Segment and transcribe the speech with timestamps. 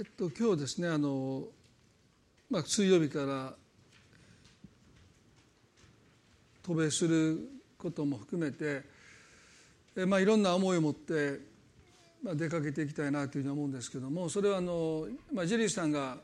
[0.00, 1.44] えっと、今日ですねあの、
[2.48, 3.52] まあ、水曜日から
[6.62, 8.82] 渡米することも含めて、
[9.94, 11.40] えまあ、いろんな思いを持って、
[12.22, 16.16] まあ、出かけていきたいなというふうに思うんですけどもそれはあの、まあ、ジェリーさんが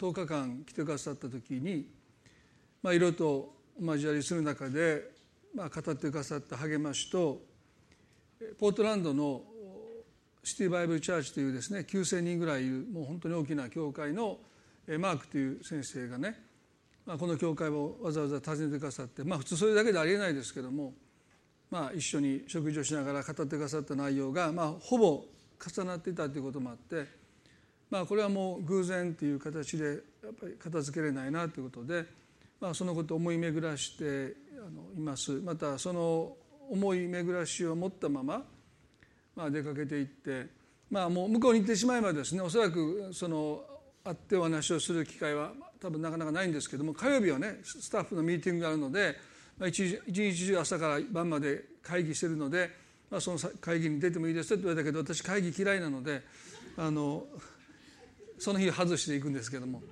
[0.00, 1.86] 10日間来てくださった時に、
[2.82, 5.04] まあ、いろいろと交わりする中で、
[5.54, 7.40] まあ、語ってくださった励ましと
[8.58, 9.53] ポートランドの
[10.44, 14.38] シティバイブルチャーチというですね9,000人ぐらいいるもう本当に大きな教会の
[14.98, 16.38] マークという先生がね、
[17.06, 20.92] まあ、この教会をわざわざ訪ねてくださってまあ普通それだけでありえないですけども、
[21.70, 25.24] まあ、一緒に食事をしながら語ってくださった内容が、まあ、ほぼ
[25.66, 27.06] 重なっていたということもあって、
[27.88, 29.92] まあ、これはもう偶然という形でや
[30.30, 32.04] っぱり片付けれないなということで、
[32.60, 34.34] まあ、そのことを思い巡らして
[34.94, 35.32] います。
[35.32, 36.36] またその
[36.70, 38.42] 思い巡らしを持ったまま
[39.36, 40.46] まあ、出かけていって、
[40.90, 43.62] まあ、もう向こうに行ってしまえばですねおそらくその
[44.04, 49.16] 会ってお話をする機会は多分なかなかないんですけども火曜日はねスタッフのミーティングがあるので
[49.58, 52.70] まあ一日中朝から晩まで会議してるので、
[53.10, 56.22] まあ、その会議に出てもいいですって言われたけど私会議嫌いなので
[56.76, 57.24] あの
[58.38, 59.82] その日外していくんですけども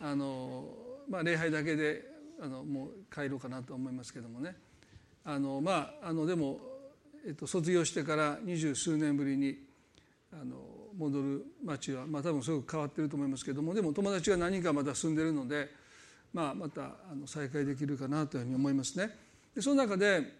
[0.00, 0.64] あの、
[1.08, 2.02] まあ、礼拝だけで
[2.40, 4.56] あのもう帰ろうかなと思いますけどもね。
[5.26, 6.58] あのまああのでも
[7.26, 9.56] えっと、卒業してから二十数年ぶりに
[10.32, 10.56] あの
[10.96, 15.68] 戻る町は、まあ、多分すごく変わってると思いますけどもでも友達が何人かまだ住んでるので、
[16.32, 19.10] まあ、またあの再会できるかなというふうに思いますね。
[19.54, 20.32] でその中で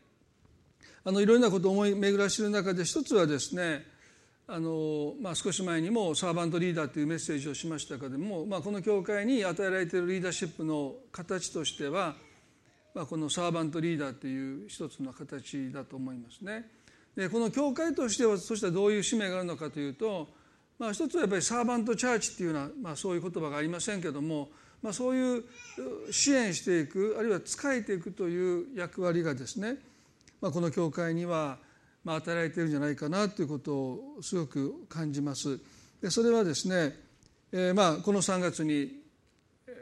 [1.04, 3.84] あのいろんなことを思い巡らしている中で一つはですね
[4.46, 12.16] あの、まあ、少し前にもサーバントリーダーというメッセージをしましたけども、まあ、この教会に与えられているリーダーシップの形としては
[12.94, 16.70] まあ、このサーバントリーダーという一つの形だと思いますね。
[17.16, 20.28] でこの教会としてはそしたらどういう使命があるのかというと、
[20.78, 24.48] まあ、一つはやっぱりサーバントチャーチっていうような、まあ、そういう言葉がありませんけども、
[24.82, 25.44] まあ、そういう
[26.10, 29.76] 支援していくあるいは仕えていくという役割がですね、
[30.40, 31.58] まあ、この教会には
[32.04, 35.58] まあ与えられているんじゃないかなということをすごく感じます。
[36.02, 36.94] でそれはですね、
[37.50, 39.00] えー、まあこの3月に、
[39.66, 39.72] えー、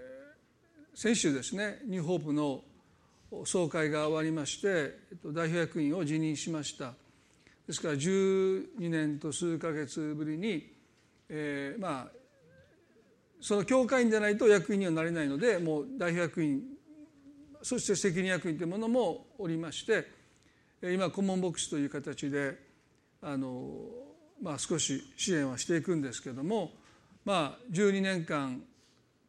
[0.94, 2.62] 先週ですねニューホープの
[3.44, 6.92] 総会が終わりまして代表役員を辞任しました。
[7.66, 10.70] ですから12年と数か月ぶりに、
[11.28, 12.22] えー、まあ
[13.40, 16.62] その教会員でないと役員にはなれないのでもう代表役員
[17.62, 20.06] そして責任役員というものもおりまして
[20.82, 22.58] 今顧問牧師という形で
[23.20, 23.70] あの、
[24.42, 26.72] まあ、少し支援はしていくんですけども、
[27.24, 28.62] まあ、12年間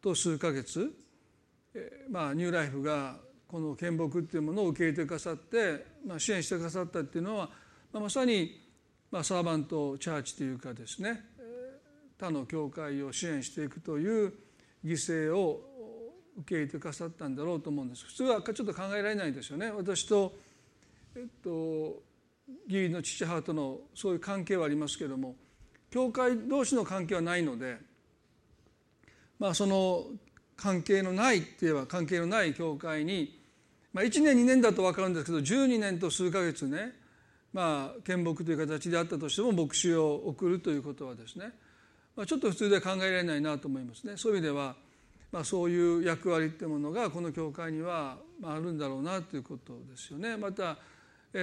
[0.02, 0.92] と数か月、
[2.10, 3.16] まあ、ニューライフが
[3.54, 7.48] この献木っていうものを受け入れてくださって、まあ、支援してくださったっていうのは、
[7.92, 8.60] まあ、まさに、
[9.12, 11.24] まあ、サーバントチャーチというかですね
[12.18, 14.32] 他の教会を支援していくという
[14.84, 15.60] 犠牲を
[16.38, 18.04] 受け入れてくださったんだろうと思うんです。
[18.06, 19.70] 普通はちょっと考えられないですよね。
[19.70, 20.34] 私と、
[21.14, 22.02] えっと、
[22.66, 25.36] 義理の父母とのそういう関係はありますけども
[25.92, 27.76] 教会同士の関係はないので
[29.38, 30.06] まあその
[30.56, 33.43] 関係のないって言えば関係のない教会に、
[33.94, 36.92] まあ、1年2年だと分かるんですけど12年と数ヶ月ね
[37.52, 41.52] まあ献木という形であったとしても牧師を送るということはですね、
[42.16, 44.14] まあ、ちょっと普通では考えられないなと思いますね。
[44.16, 44.74] そういう意味では、
[45.30, 50.36] まあ、そういう役割ってものがこの教会にはあるんだろうなということですよね。
[50.36, 50.76] また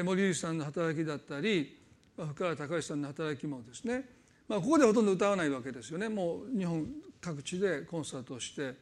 [0.04, 1.78] 森内さんの働きだったり
[2.18, 4.04] 福原隆さんの働きもですね、
[4.50, 6.10] まあ、ここでほとんど歌わないわけですよね。
[6.10, 6.86] もう日本
[7.22, 8.76] 各地でコンサートをして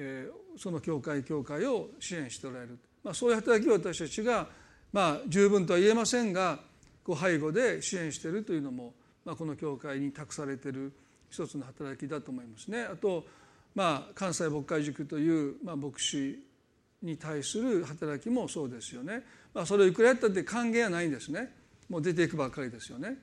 [0.00, 4.46] えー、その教会教会を支援しておられる、まあ、そういう働きを私たちが、
[4.92, 6.58] まあ、十分とは言えませんが
[7.04, 8.92] こう背後で支援しているというのも、
[9.24, 10.92] まあ、この教会に託されている
[11.30, 12.82] 一つの働きだと思いますね。
[12.82, 13.24] あと、
[13.74, 16.38] まあ、関西牧会塾という、まあ、牧師
[17.02, 19.22] に対する働きもそうですよね。
[19.54, 21.52] まあ、それをいくらやったって歓迎はないんですね。
[21.88, 23.16] もう出ていくばっかりですよね。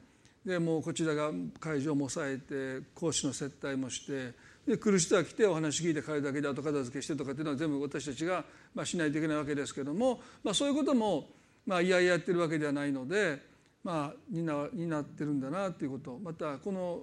[0.45, 4.33] でもうこちらが会場も抑えて講師の接待もして
[4.67, 11.29] で来る人は来てお話聞いて帰るだけで後片付けしてとかっていうのは全部私たちが、まあ、しないといけないわけですけども、まあ、そういうことも、
[11.65, 13.39] まあ、いやいやってるわけではないので、
[13.83, 17.01] まあ、担担ってるんだなということまたこの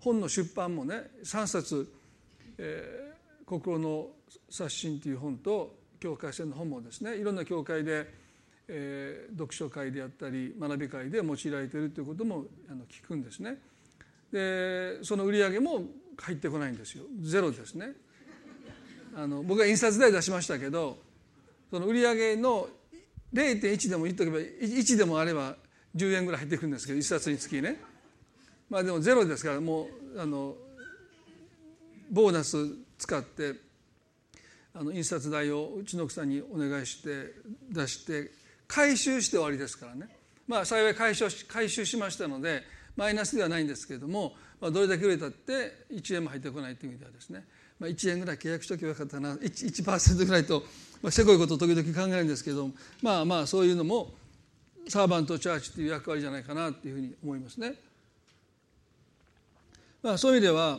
[0.00, 1.92] 本の出版もね3冊
[2.58, 4.08] 「えー、心の
[4.50, 8.06] 刷新」という本と教会戦の本もですねいろんな教会で、
[8.66, 13.58] えー、読書会であったり学び会で用いられているということもあの聞くんですね。
[14.32, 15.84] でその売り上げも
[16.18, 17.04] 入ってこないんですよ。
[17.22, 17.92] ゼロですね。
[19.14, 20.98] あの僕は印刷代出しましたけど
[21.70, 22.68] その売上げの
[23.32, 25.56] 0.1でも言っとけば1でもあれば
[25.94, 27.80] 10円ぐらい入ってくるんですけど1冊につきね。
[28.68, 30.54] まあでもゼロですからもうあの
[32.10, 32.56] ボーナス
[32.98, 33.54] 使って
[34.74, 37.32] あの印刷代をうちの奥さんにお願いして
[37.70, 38.30] 出して
[38.68, 40.08] 回収して終わりですからね。
[40.46, 42.62] まあ幸い回収回収しましたので
[42.96, 47.44] マイナスではないんですけれども、まあ、どれだけ売れたって1円も入ってこないという意味ではですね、
[47.78, 49.34] まあ、1円ぐらい契約しとけばよかったな。
[49.34, 50.62] 1%, 1ぐらいと、
[51.02, 52.70] まあ、せこいことを時々考えるんですけど
[53.02, 54.14] まあまあそういうのも
[54.88, 57.74] サーバントチャーチという役割じゃないかなというふうに思いますね。
[60.02, 60.78] まあ、そういう意味では、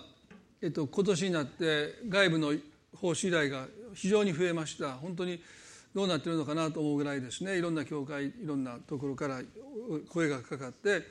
[0.62, 2.53] えっと、今年になって外部の
[2.95, 4.94] 奉仕依頼が非常に増えました。
[4.94, 5.41] 本当に
[5.94, 7.57] どうなっているのかなと思うぐらいですね。
[7.57, 9.41] いろんな教会いろんなところから
[10.09, 11.01] 声がかかって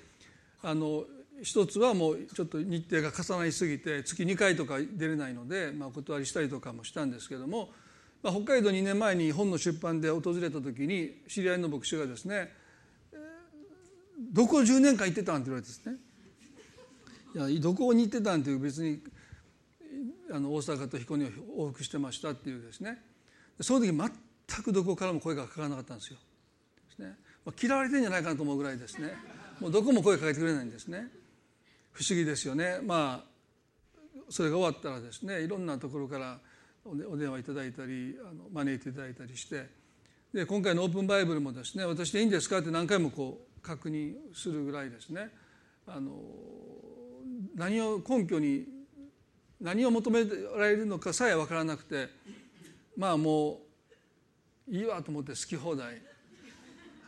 [0.63, 1.05] あの
[1.43, 7.71] 一つはもうちょっと日程が重なりすぎて月2回とか出れないので、まあ、お断りしたりとかもしたんですけども、
[8.23, 12.53] まあ、北海道2年前に本の出版で訪れた時に知り合いの牧師がですね
[14.33, 15.97] 「どこ10年間行ってたん?」って言われてですね
[17.35, 19.03] 「いやどこに行ってたん?」っていう別に
[20.31, 21.29] あの大阪と彦根を
[21.59, 23.03] 往復してましたっていうですね
[23.61, 26.19] その時全くどこからも声がかからなかったんですよ。
[26.89, 29.15] ですねまあ、嫌われてんじゃないかなと思うぐらいですね
[29.61, 31.09] もうどこも声かけてくれないんですね。
[31.97, 32.79] 不思議ですよね。
[32.85, 33.31] まあ
[34.29, 36.39] それが終わったらですねいろんなところから
[36.85, 39.67] お電話いただいたりあの招いていただいたりして
[40.35, 42.59] で今回のオープンバイブルもですね私でいいんですか？
[42.59, 45.31] って何回もこう確認するぐらいですね
[45.87, 46.13] あの
[47.55, 48.67] 何を根拠に
[49.59, 52.09] 何を求められるのかさえ分からなくて
[52.97, 53.63] まあも
[54.69, 56.03] ういいわと思って好き放題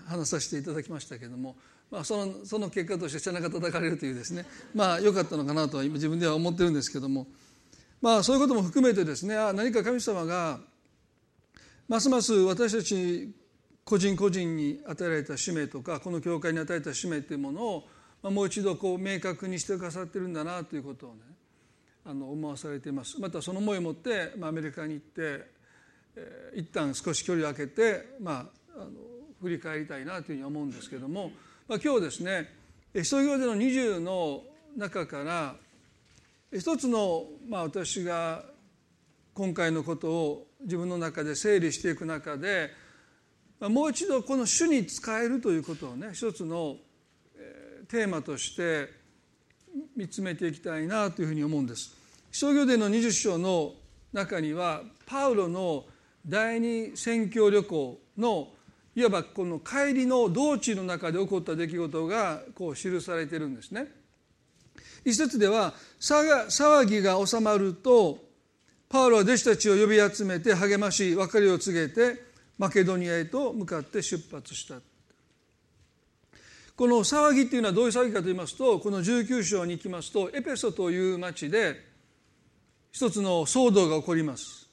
[0.06, 1.56] 話させていただきましたけれども、
[1.90, 4.44] まあ、そのその結果として背中叩かれるというですね。
[4.74, 7.26] まあ良かったのかなとは今自分では思ってるんですけども。
[8.00, 10.60] まあそういうことも含めてですねあ何か神様が
[11.88, 13.34] ますます私たち
[13.84, 17.62] 個人個人に与えられた使命とかこの教会に与えた使命というもの
[18.22, 21.20] をもう一度こう明確にしてくださってるんだなということをね
[22.04, 23.20] あの思わされています。
[23.20, 25.44] またその思いを持って、まあ、アメリカに行って、
[26.16, 28.90] えー、一旦少し距離を空けて、まあ、あの
[29.42, 31.32] 振り返りたいなというふうに思うんですけども、
[31.68, 32.48] まあ、今日ですね
[33.04, 34.42] 創業での20の
[34.74, 35.54] 中から
[36.50, 38.42] 一つの、まあ、私が
[39.34, 42.70] 今回のことを自分の中で整理していく中で、
[43.60, 46.76] まあ、もう一度この主に使えるということをね一つの
[47.86, 48.88] テーマとして
[49.94, 51.94] 見つめていきたいなというふうに思うんです。
[52.32, 53.74] 商業伝の20章の
[54.14, 55.84] 中にはパウロの
[56.26, 58.48] 第二宣教旅行の
[58.98, 63.86] いわばこの帰りの道中の中で起こった出来事がこう記されてるんですね。
[65.04, 68.18] 一節では騒ぎが収まると
[68.88, 72.20] パウロは弟子たちを呼び集めて励まし別れを告げて
[72.58, 74.80] マケドニアへと向かって出発した
[76.74, 81.76] この騒ぎっていうのはどういう騒ぎかと言いますとこの19章に行きますとエペソという町で
[82.90, 84.68] 一つの騒動が起こります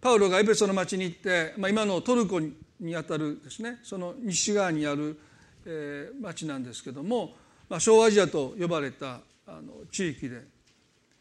[0.00, 2.52] パウロがエペソの町に行って、まあ、今のトルコに
[2.94, 3.78] あたるですね。
[3.82, 5.18] その西側にある、
[5.64, 7.34] えー、町なんですけども、
[7.68, 10.42] まあ、小アジアと呼ばれたあの地域で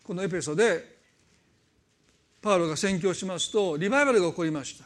[0.04, 0.96] このエペソで
[2.42, 4.86] パウロが宣教しますとリバイバルが起こりました。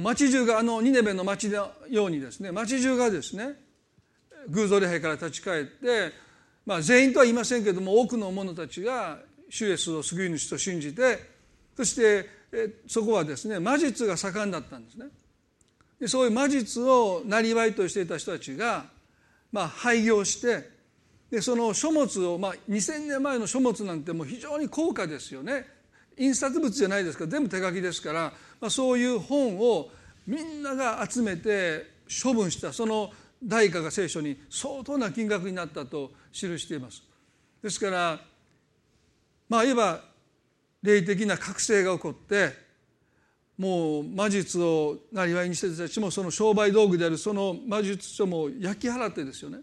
[0.00, 3.54] 町中があのニネベの町のようにですね町中がですね
[4.48, 6.12] 偶像礼拝から立ち返って、
[6.66, 11.18] まあ、全員とは言いませんけれども多くの者たちが主イエスを救い主と信じて
[11.76, 12.28] そして
[12.86, 15.06] そこはですね魔術が盛んだったんですね。
[16.00, 18.86] でそういう魔術をなりわいとしていた人たちが、
[19.52, 20.68] まあ、廃業して
[21.30, 25.66] でその書物を、まあ、2,000年前の書物なんてもう非常に高価ですよね。
[26.16, 29.90] 印刷物じゃないですから全部手書きですから、まあ、そういう本を
[30.26, 31.90] みんなが集めて
[32.22, 33.10] 処分したその
[33.42, 37.02] 代価が聖書に相当な金額になったと記しています。
[37.62, 38.20] ですから
[39.48, 40.13] まあいわば
[40.84, 42.52] 霊的な覚醒が起こって
[43.56, 49.60] もう魔術をなりわいにしてた人たちもその商売道具であるその魔術書も焼き払ってですよね。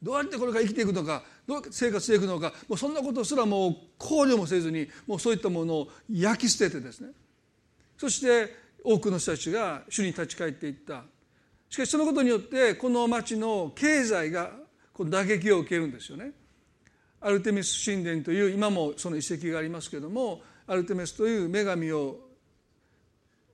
[0.00, 7.10] どうやってこれから生きていくのかどう生活していくのかもうそんなことすらもう考慮もせずにもうそういったものを焼き捨ててですね。
[7.98, 11.02] そして多くの人たちが主に立ち返っていった。
[11.68, 14.52] しかしそのことによってこの町の経済が
[14.92, 16.30] この打撃を受けるんですよね。
[17.20, 22.20] アルテミス神殿という今もその遺跡がありますけれどもアルテミスという女神を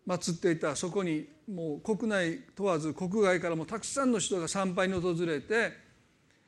[0.06, 5.73] 祀っていたそこにもう国内問わず国外からもたくさんの人が参拝に訪れて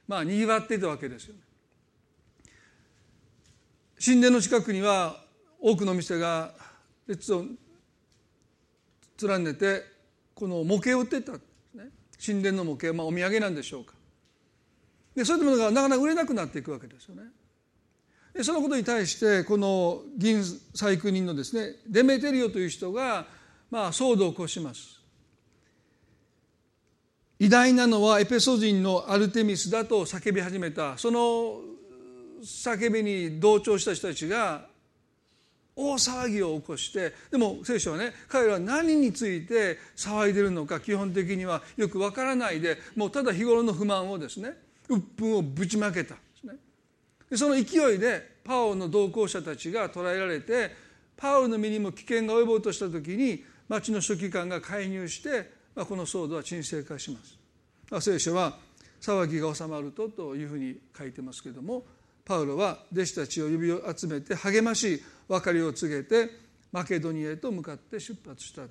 [0.07, 1.41] まあにぎわっていたわけですよね。
[4.05, 5.17] 神殿の近くには
[5.59, 6.53] 多くの店が
[7.07, 7.45] 列を
[9.23, 9.85] 連ねて
[10.35, 11.39] この模型を売ってたね
[12.25, 13.95] 神殿の模型、まあ、お土産なんでしょうか
[15.17, 17.23] でそういったものがなかなか売れなくなっていくわけですよね。
[18.39, 23.27] でそのことに対してこの銀細工人のですねデメテリオという人が
[23.69, 25.01] まあ騒動を起こします。
[27.41, 31.63] 偉大なのはエペソ人のアルテミスだと叫び始めたその
[32.45, 34.67] 叫びに同調した人たちが
[35.75, 44.53] 大騒ぎを起こしてでも聖書はね彼らは何について騒いでるのか基本的にはよくわからないでもうただ日頃の不満をですね
[44.89, 46.15] 鬱憤をぶちまけた
[47.31, 50.71] でその勢いでパオの同行者たちが捕らえられて
[51.17, 57.39] パウロの身にも危険が及ぼうとした時に町の書記官が介入してまあ、この騒動は沈静化します。
[57.89, 58.59] まあ、聖書は
[59.01, 61.85] 騒ぎが収まるとというふうに書いてますけれども
[62.25, 66.31] パウロは弟子たちを呼び集めて励まし別れを告げて
[66.73, 68.63] マケドニアへと向かって出発した、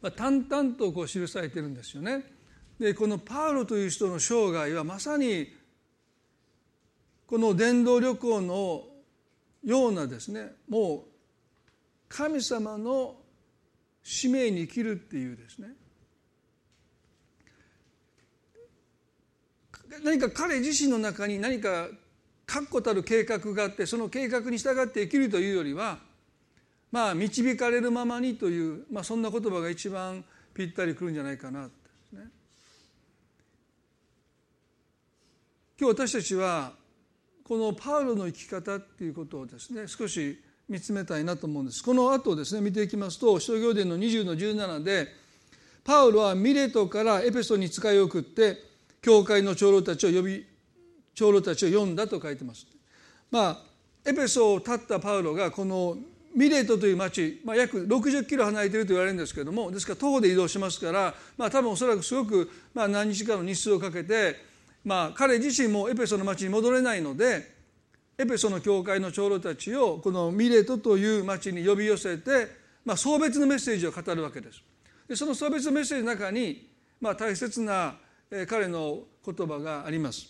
[0.00, 2.24] まあ、淡々とこう記されてるんですよね。
[2.80, 5.54] でこのパウロという人の生涯はまさに
[7.26, 8.84] この伝道旅行の
[9.64, 11.00] ようなですねもう
[12.08, 13.16] 神様の
[14.02, 15.68] 使命に生きるっていうですね
[20.02, 21.88] 何か彼自身の中に何か
[22.46, 25.98] 確固たる計画があってその計画に従って生きるというよりは
[26.92, 31.70] まあ導かれるままにという、まあ、そんな言葉が一番ぴったりくるんじゃないかなで
[32.08, 32.28] すね。
[35.80, 36.72] 今日私たちは
[37.44, 45.08] このパウロの生き方っていうことをですね少し見つめたいなと思うんですこの後ですね見ていきますと使徒行伝の20の17で
[45.84, 48.56] パウロはミレトからエペソに使い送って
[49.02, 50.46] 教会の長老たちを呼び
[51.14, 52.66] 長老たちを呼んだと書いてます。
[53.30, 53.58] まあ
[54.06, 55.98] エペソを立ったパウロがこの
[56.34, 64.36] ミレートという町、まあ、約60キロ離れていると言われるんですけれどもですから徒歩で移動しますから、まあ、多分おそらくすごく、まあ、何日かの日数をかけて、
[64.84, 67.54] まあ、彼自身もエペソの町に戻れないので
[68.18, 72.48] エペソの教会の長老たちをこのミレトという町に呼び寄せて、
[72.84, 74.62] まあ、送別のメッセージを語るわけです。
[75.08, 76.68] でその送別のメッセージの中に、
[77.00, 77.96] まあ、大切な
[78.48, 80.28] 彼の言葉があります。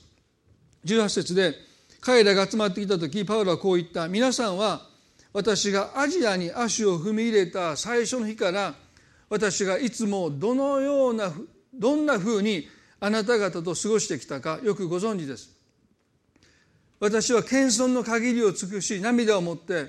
[0.85, 1.55] 18節で
[2.01, 4.89] 彼らが集まってきた時パウロはこう言った「皆さんは
[5.33, 8.75] 私がアジアに足を踏み入れた最初の日から
[9.29, 11.33] 私がいつもどのような
[11.73, 12.69] どんなふうに
[13.05, 15.51] あなた方と過ごしてきたかよくご存知です。
[16.99, 19.89] 私は謙遜の限りを尽くし涙を持って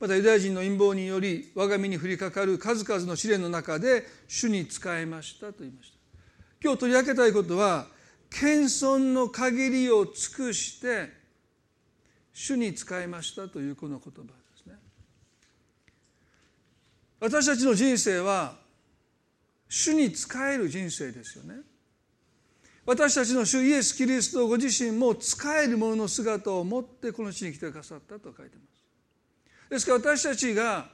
[0.00, 5.98] またユダヤ人の陰謀により我が身に降りかかる数々の試練の中で主に仕えましたと言いました。
[6.60, 7.86] 今日取り上げたいことは
[8.28, 11.12] 謙遜の限りを尽くして
[12.34, 14.28] 主に仕えましたというこの言葉で
[14.64, 14.74] すね。
[17.20, 18.56] 私たちの人生は
[19.68, 21.60] 主に仕える人生ですよね。
[22.86, 29.70] 私たちの主イエス・キリストご自身も使えるものの姿を持ってこの地に来てくださったと書いてます。
[29.70, 30.88] ですから私たちが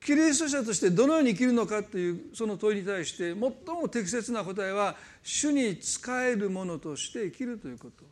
[0.00, 8.04] キリスト者としてどのように生きるのかというその問いに対して最も適切な答えは主に仕えるものとして生きるということ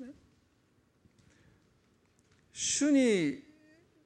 [0.00, 0.12] で、ね、
[2.52, 3.38] 主に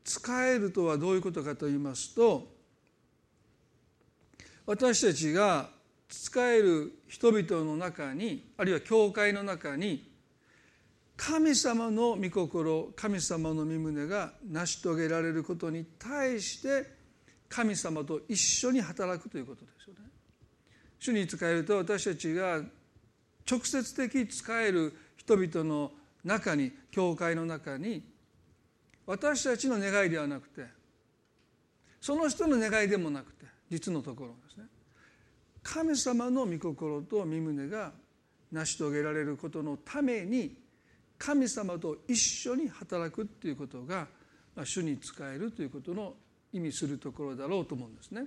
[0.05, 2.47] 仕えるとはどういうことかと言いますと
[4.67, 5.71] 私たちが
[6.09, 10.11] 仕える人々の中にあるいは教会の中に
[11.17, 16.87] 神様の御心神様の御胸が成し遂げられることに対して
[17.49, 20.01] 神様と一緒に働くということですよね。
[21.01, 22.63] 主に仕えると私たちが
[23.51, 25.93] 直接的仕える人々の
[26.25, 28.03] 中に教会の中に
[29.07, 30.67] 私たちの願いではなくて
[32.01, 34.65] その人の願いでもなくて実のところですね
[35.63, 37.93] 神様の御心と御胸が
[38.53, 40.57] 成し遂げられることのために
[41.19, 44.07] 神様と一緒に働くっていうことが
[44.65, 46.15] 主に仕えるということの
[46.53, 48.27] 意味するところだろうと思うんですね。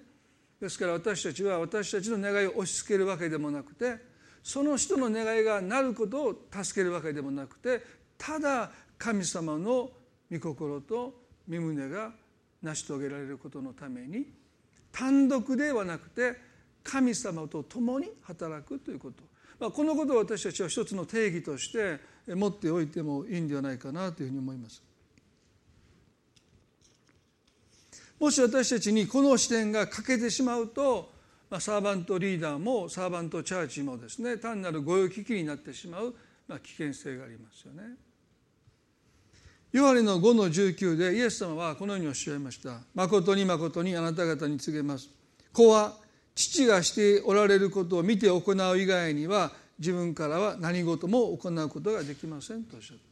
[0.60, 3.98] ですから私たちは私たちの願いを押し付けるわけでもなくて
[4.44, 7.82] その人の願いがなることを助けるわけでもなくて
[8.18, 8.70] ただ
[9.00, 9.90] 神様の
[10.32, 11.16] 御心と
[11.50, 12.12] 御胸が
[12.62, 14.28] 成し遂げられることのために
[14.92, 16.36] 単独ではなくて
[16.84, 19.24] 神様と共に働くということ、
[19.60, 24.82] まあ、このことを私たちは一つの定義として持っておいてもいいんではないかなというふうに思います。
[28.20, 31.12] もし私たちにこの視点が欠けてしまうと、
[31.50, 36.14] まあ、サーバントリーダーもサーバントチャーチもですね単なる御用聞きになってしまう、
[36.48, 37.96] まあ、危険性がありますよね。
[39.72, 42.82] ヨハネの5の19でイエス様はこのようにおっしゃいました。
[42.94, 45.10] 誠に誠にあなた方に告げます。
[45.54, 45.96] 子は
[46.36, 53.04] 父がしておられることを見て行う以外には自分からは何事も行うことができませんとおっしゃった。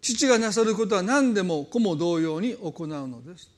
[0.00, 3.50] 父がなさることは何でも子も同様に行うのです。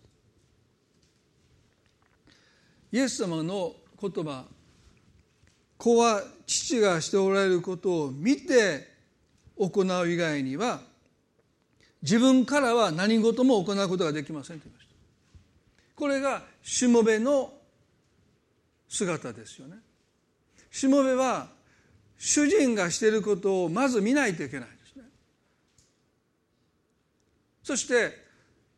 [2.93, 4.45] イエス様の言葉
[5.77, 8.89] 子は父がしておられることを見て
[9.57, 10.81] 行う以外には
[12.03, 14.95] 自分からは何事も行うことができませんと言いました。
[15.95, 17.53] これがしもべの
[18.89, 19.77] 姿ですよね。
[20.71, 21.49] しもべは
[22.19, 25.05] 主人がしていることをまず見ないといけないですね。
[27.63, 28.31] そして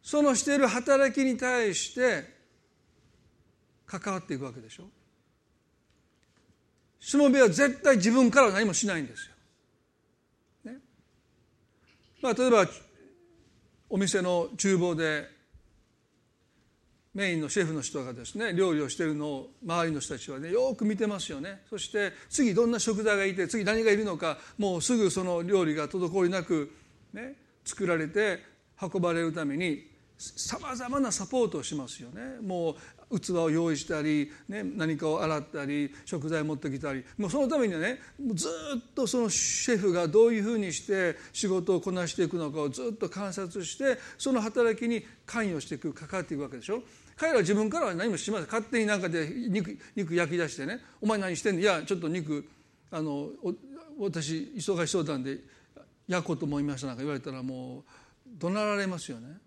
[0.02, 2.24] そのしている働きに対して
[3.86, 4.84] 関わっていくわけでしょ。
[7.00, 9.28] しもべは絶対自分からは何もしないんです
[10.64, 10.72] よ。
[10.72, 10.78] ね。
[12.20, 12.66] まあ、例えば
[13.90, 15.28] お店の厨房で
[17.14, 21.60] メインのシェフの人がですね料理をしているのを周りの人たちはねよく見てますよね。
[21.68, 26.72] そして次どんな食材がいて次何がいるのかもうすぐその料理が滞りなく、
[27.12, 28.40] ね、作られて
[28.80, 32.38] 運ばれるためにさまざまなサポートをしますよね。
[32.40, 32.76] も
[33.10, 37.04] う器を用意したり、ね、何かを洗ったり食材を持ってきたり。
[37.18, 37.98] もうそのためにはね
[38.32, 46.82] ずっとそのシェフがどういうふうにして仕事をこなしていくのかをずっと観察してその働きに関与していく関わっていくわけでしょ。
[47.22, 48.46] 彼らは自分からは何もしません。
[48.46, 51.60] 勝手になんかで肉肉焼き出してね「お前何してんの？
[51.60, 52.44] いやちょっと肉
[52.90, 53.30] あの
[53.96, 55.38] 私忙しそうなんで
[56.08, 57.82] 焼こうと思いました」なんか言われたらもう
[58.40, 59.38] 怒鳴られますよね。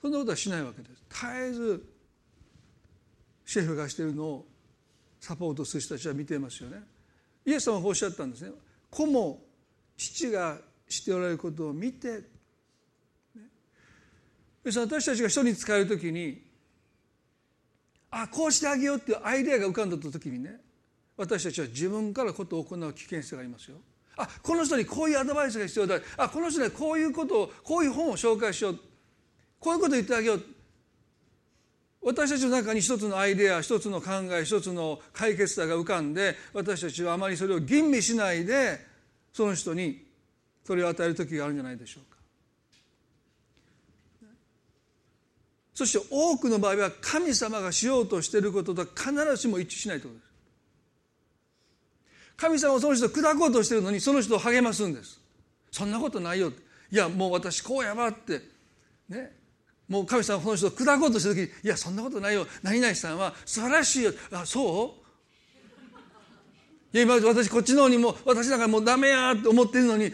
[0.00, 1.02] そんなことはしないわけです。
[1.10, 1.84] 絶えず
[3.44, 4.46] シェフがしているのを
[5.20, 6.82] サポートする人たちは見てますよね。
[7.44, 8.52] イエス様はおっしゃったんですね。
[8.90, 9.44] 子も
[9.98, 10.56] 父が
[10.88, 12.20] しておられることを見て、
[13.34, 13.42] ね、
[14.64, 16.47] 私たちが人に使える時に
[18.10, 20.60] あこうしてあげようっていうアイデアが浮かんだ時にね
[21.16, 23.76] 私たちは自分からことを行う危険性がありますよ。
[24.16, 26.00] あこの人にこういうアドバイスが必要だ。
[26.16, 28.78] あこの人にこういうことをこういう本を紹介しよう。
[29.58, 30.42] こういうことを言ってあげよう。
[32.00, 38.78] 私たちの中に一つのアイデア一つの考え一つの解決策が浮かんで私たちはあまりそれを吟味しないで
[39.32, 40.06] その人に
[40.64, 42.04] それを与える時があるんじゃないでしょう
[45.78, 50.32] そして多くの場合は神様がしようとしていることと必ずしも一致しないということです。
[52.36, 55.20] 神様はその人を砕こうとしているのにその人を励ますんです。
[55.70, 56.52] そんなことないよ。
[56.90, 58.42] いやもう私こうやばって
[59.08, 59.30] ね。
[59.88, 62.44] もう神様はこの人を砕こうとした時にいやそんなことないよ。
[62.64, 64.10] 何々さんは素晴らしいよ。
[64.32, 64.96] あそ
[66.92, 66.92] う？
[66.92, 70.10] いや今私こっちの方にも私なんかもうダメやって思ってるのに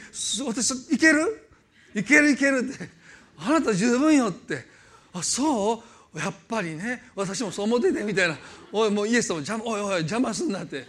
[0.47, 1.49] 私いける？
[1.95, 2.91] いけるいけるって。
[3.39, 4.74] あなた十分よって。
[5.15, 5.83] あそ
[6.15, 6.19] う？
[6.19, 7.03] やっぱりね。
[7.17, 8.37] 私もそう思っててみたいな。
[8.73, 10.87] おいもうイエス様邪魔おいおい邪魔すんなって。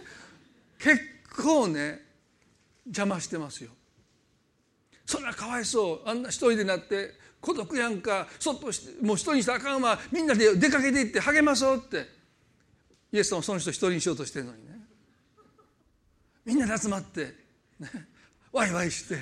[0.78, 1.00] 結
[1.34, 2.02] 構ね
[2.84, 3.70] 邪魔してますよ。
[5.06, 6.08] そんなかわいそう。
[6.08, 8.26] あんな一人でなって孤独やんか。
[8.38, 9.98] そっとしてもう一人にしたらあかんわ。
[10.12, 12.08] みんなで出かけていって励まそうって。
[13.12, 14.76] イエス様その人一人にしようとしてるのにね。
[16.44, 17.34] みんなで集まって、
[17.80, 17.90] ね、
[18.52, 19.16] ワイワイして。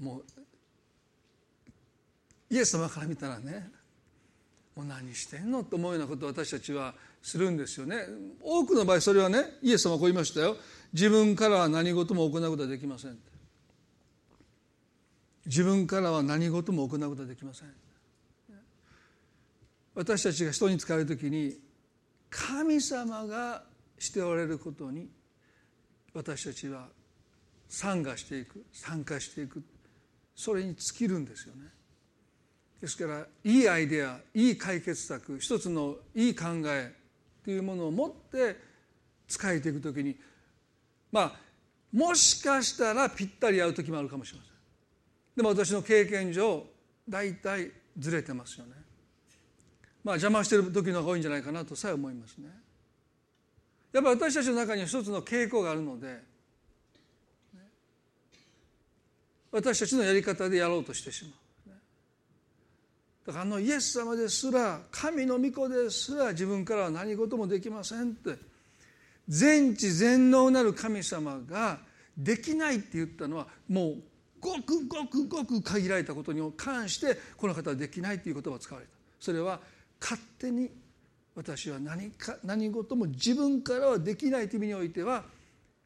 [0.00, 0.24] もう
[2.50, 3.70] イエス様から見たらね
[4.76, 8.06] もう何してんのと思うようなことを私たちはするんですよね。
[8.42, 10.56] 多くの場合それはねイエス様はこう言いましたよ。
[10.92, 13.16] 自分からは何事も行うことはできません。
[15.46, 17.68] 自分からは何事も行うことはできません。
[19.94, 21.56] 私たちが人に使える時に
[22.28, 23.62] 神様が
[23.98, 25.08] しておられることに
[26.12, 26.88] 私たちは
[27.68, 29.62] 参加していく参加していく。
[30.34, 31.68] それに尽きるんですよね。
[32.80, 36.92] ですからいいアイデアいい解決策一つのいい考え
[37.44, 38.56] というものを持って
[39.26, 40.16] 使えていく時に
[41.10, 41.32] まあ
[41.92, 44.54] もしかしたらぴったり合う時もあるかもしれません。
[45.36, 46.64] でも私の経験上
[47.08, 48.72] 大体ずれてますよね。
[50.02, 52.48] まあ邪魔してる時の方が多いんじゃないかなとさえ思いますね。
[53.92, 56.20] やっぱり私たちの中には一つの傾向があるので
[59.52, 61.43] 私たちのやり方でやろうとしてしまう。
[63.26, 68.54] だからあのイエス様ですら神の御子ですら自分からは何事もできませんって。
[69.28, 71.78] 全知全能なる神様が
[72.16, 73.96] できないって言ったのはもう
[74.40, 78.92] ごくごくごく限られたことに関してこの方はできないという言葉を使われた。
[79.18, 79.58] それは
[80.00, 80.70] 勝手に
[81.34, 85.24] 私は何か何事も自分からはできないという意味においては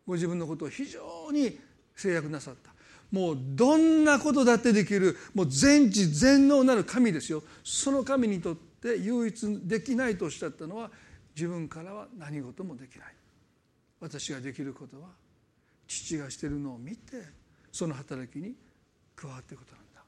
[0.07, 1.59] ご自分のことを非常に
[1.95, 2.73] 制約なさった。
[3.11, 5.17] もうどんなことだってできる。
[5.35, 7.43] もう全知全能なる神ですよ。
[7.65, 10.91] その神にとって唯一できないとおっしゃったのは
[11.35, 13.15] 自分からは何事もできない。
[14.01, 15.09] 私ができることは
[15.87, 17.23] 父がしているのを見て
[17.73, 18.55] その働きに
[19.17, 20.03] 加わっていくことなんだ。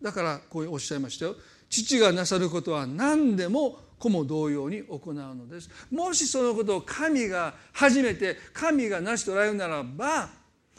[0.00, 1.36] だからこうおっしゃいましたよ。
[1.68, 5.68] 父がなさることは何でも子も同様に行うのです。
[5.90, 10.28] もしそのことを神が初めて神が成し捉えるならば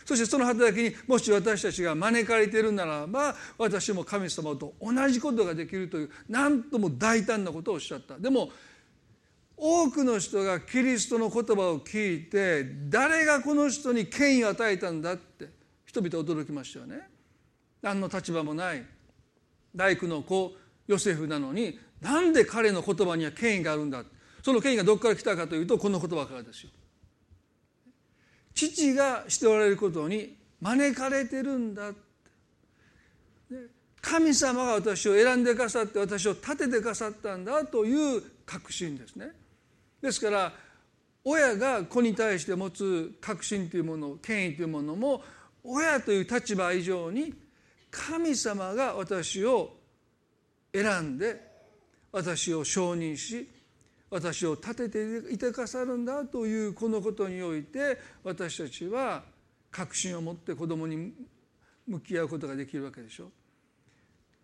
[0.08, 8.18] そしてその働きにもし私たちが招かれているならば私も神様と同じことができるという何とも大胆なことをおっしゃった。
[8.18, 8.50] でも
[9.58, 15.50] 多くの人がキリストの言葉を聞いて誰がこの人に権威を与えたんだって
[15.86, 17.02] 人々驚きましたよね。
[17.82, 18.86] 何の立場もない。
[19.76, 20.56] 大工の子
[20.88, 24.06] ヨセフなのになんで彼の言葉には権威があるんだ
[24.42, 26.70] その権威がどこから来たかというとこの言葉からですよ。
[28.58, 31.92] 父がしておられることに招かれてるんだ
[34.02, 39.32] 神様が私を選んでくださって私を立ててくださったんだという確信ですね。
[40.02, 40.54] ですから
[41.24, 45.22] 親が子に対して持つ確信というもの権威というものも
[45.64, 47.34] 親という立場以上に
[47.92, 49.76] 神様が私を
[50.74, 51.40] 選んで
[52.12, 53.48] 私を承認し
[54.10, 59.24] 私を立てていてくださるんだというこのことにおいて私たちは
[59.70, 61.14] 確信を持って子供に
[61.86, 63.30] 向き合うことができるわけでしょ。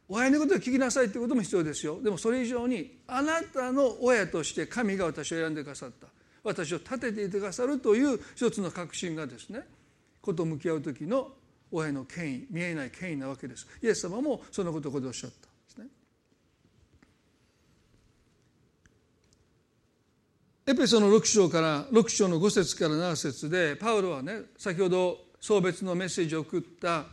[0.10, 2.02] 親のことを聞きなさいということも必要ですよ。
[2.02, 6.08] でもそれ以上にあなたの親として神が私を選んでくださった。
[6.44, 9.62] 私を立てていてくださるという一つの確信がですね
[10.22, 11.32] 子と向き合う時の
[11.72, 13.66] 親の権威見えない権威なわけです。
[13.82, 15.53] イエス様もそのことをここでおっしゃった。
[20.66, 27.04] エペソの6章から6章の5節から7節でパウロはね先ほど送別のメッセージを送った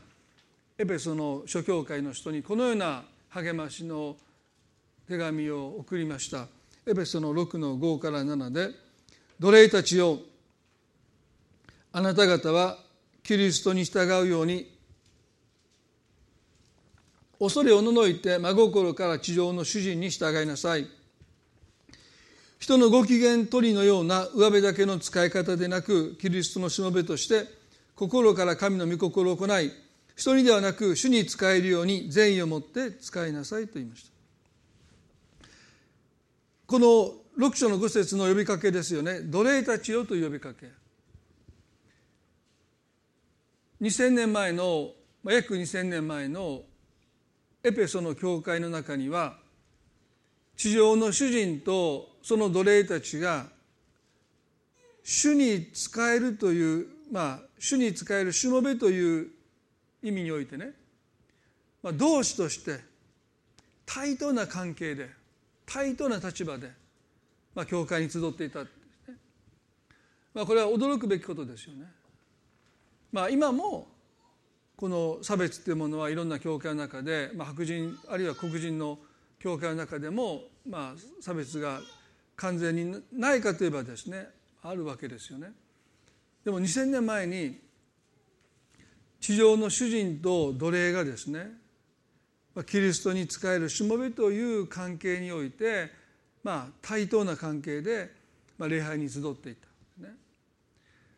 [0.78, 4.16] エペソの諸教会の人にこのような励ましの
[5.08, 6.46] 手紙を送りました。
[6.86, 8.70] エペソの6の5から7で
[9.40, 10.20] 「奴隷たちよ
[11.90, 12.78] あなた方は
[13.24, 14.70] キリストに従うように
[17.40, 20.86] 恐れおののいて真心から地上の主人に従いなさい」
[22.60, 27.46] 人のご機嫌取りのような上辺だけの使い方でなくキリストのしもべとして
[27.96, 29.72] 心から神の御心を行い
[30.14, 34.10] 人にではなく主に使えるように善意を持って使いなさいと言いました。
[36.66, 39.20] この6章の5節の呼びかけですよね。
[39.22, 40.70] 奴隷たちよという呼びかけ。
[43.80, 44.90] 2000年前の
[45.24, 46.60] 約2000年前の
[47.64, 49.38] エペソの教会の中には
[50.58, 53.46] 地上の主人とその奴隷たちが
[55.02, 59.28] 主に仕えるというまあ主に仕えるしもべという
[60.02, 60.72] 意味においてね、
[61.82, 62.80] まあ、同志として
[63.84, 65.10] 対等な関係で
[65.66, 66.70] 対等な立場で、
[67.54, 68.66] まあ、教会に集っていた、ね、
[70.34, 71.86] まあ、これは驚くべきことですよね。
[73.12, 73.88] まあ、今も
[74.76, 78.98] この差別というものはいろんな教会の中で、まあ、白人あるいは黒人の
[79.38, 81.80] 教会の中でも、まあ、差別が
[82.40, 84.26] 完全にないかといえばですね
[84.62, 85.52] あるわけですよね。
[86.42, 87.60] でも2000年前に
[89.20, 91.52] 地上の主人と奴隷がですね
[92.66, 95.90] キリストに仕えるしもべという関係において、
[96.42, 98.10] まあ、対等な関係で、
[98.58, 99.68] ま、礼拝に集っていた、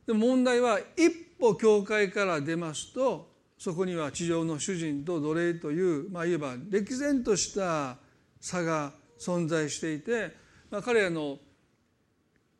[0.06, 7.96] でも問題は一歩教会から出ますとそこには地上の主人と奴隷という、まあ、いわば歴然とした
[8.40, 10.41] 差が存在していて
[10.72, 11.38] まあ、彼らの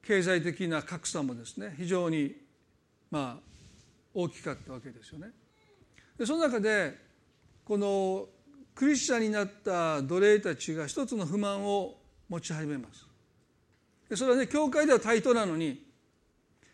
[0.03, 2.37] 経済的な格差もですね非常に
[3.11, 3.43] まあ
[4.13, 5.31] 大きかったわけですよね。
[6.19, 6.95] でその中で
[7.65, 8.27] この
[8.75, 11.95] クリスチャンになった奴隷たちが一つの不満を
[12.29, 13.07] 持ち始めます。
[14.11, 15.83] でそれはね教会では対等なのに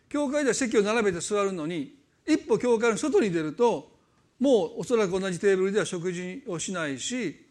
[0.08, 1.94] 教会では席を並べて座るのに
[2.26, 3.92] 一歩教会の外に出ると
[4.40, 7.46] もうおそらく同じテーブルでは食事をしないし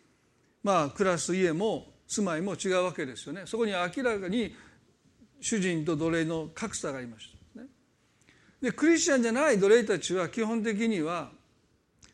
[0.61, 3.43] まあ暮らす家も住まいも違うわけですよね。
[3.45, 4.55] そこに明らかに
[5.39, 7.67] 主人と奴隷の格差がありました、ね、
[8.61, 11.29] でクリスチャンじゃない奴隷たちは基本的には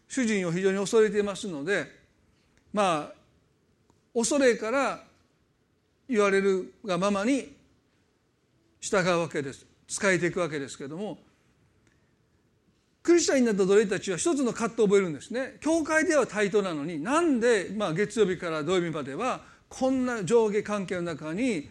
[0.07, 1.87] 主人を非常に恐れていますので
[2.73, 3.13] まあ
[4.13, 5.03] 恐れから
[6.09, 7.55] 言われるがままに
[8.81, 9.65] 従うわけです。
[9.87, 11.19] 使えていくわけですけれども
[13.03, 15.57] クリスチャンになった奴隷たちは一つの葛藤を覚えるんですね。
[15.59, 19.41] 教会では対等なのになんで、まあ、月曜日から土曜日までは
[19.73, 21.67] こんな上下関係の中に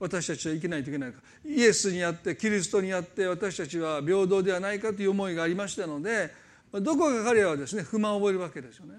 [0.00, 1.20] 私たちは生きないといけないか。
[1.44, 6.34] イエスにあってキリストにあって私たちは平等ではないかという思いがありましたので
[6.72, 8.94] どこか彼らはですね不満を覚えるわけですよね。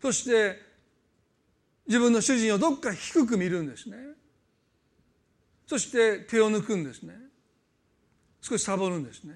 [0.00, 0.56] そして
[1.88, 3.96] 自分の主人をどっか低く見るんですね。
[5.66, 7.14] そして手を抜くんですね。
[8.40, 9.34] 少しサボるんですね。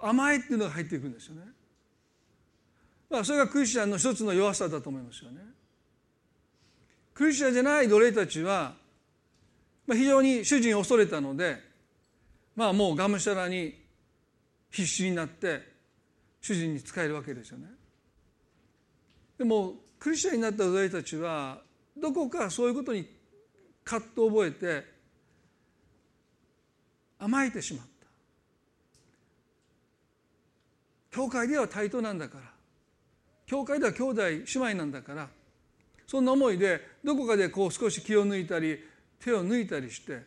[0.00, 1.42] 甘いっていうのが入っていくんですよね。
[3.10, 5.40] まあそれがクリスチャンの一つの弱さだと思いますよね。
[7.14, 8.74] クリスチャンじゃない奴隷たちは、
[9.86, 11.58] まあ、非常に主人を恐れたので
[12.56, 13.74] まあもうがむしゃらに
[14.70, 15.72] 必死になって
[16.40, 17.66] 主人に仕えるわけですよね。
[19.38, 21.60] でもクリスチャンになった奴隷たちは
[21.96, 23.06] どこかそういうことに
[23.84, 24.84] 葛藤を覚えて
[27.18, 27.92] 甘えてしまった。
[31.12, 32.44] 教会では対等なんだから
[33.46, 35.28] 教会では兄弟姉妹なんだから
[36.12, 38.78] そんな思いでどこかでこう少し気を抜いたり
[39.18, 40.20] 手を抜いたりして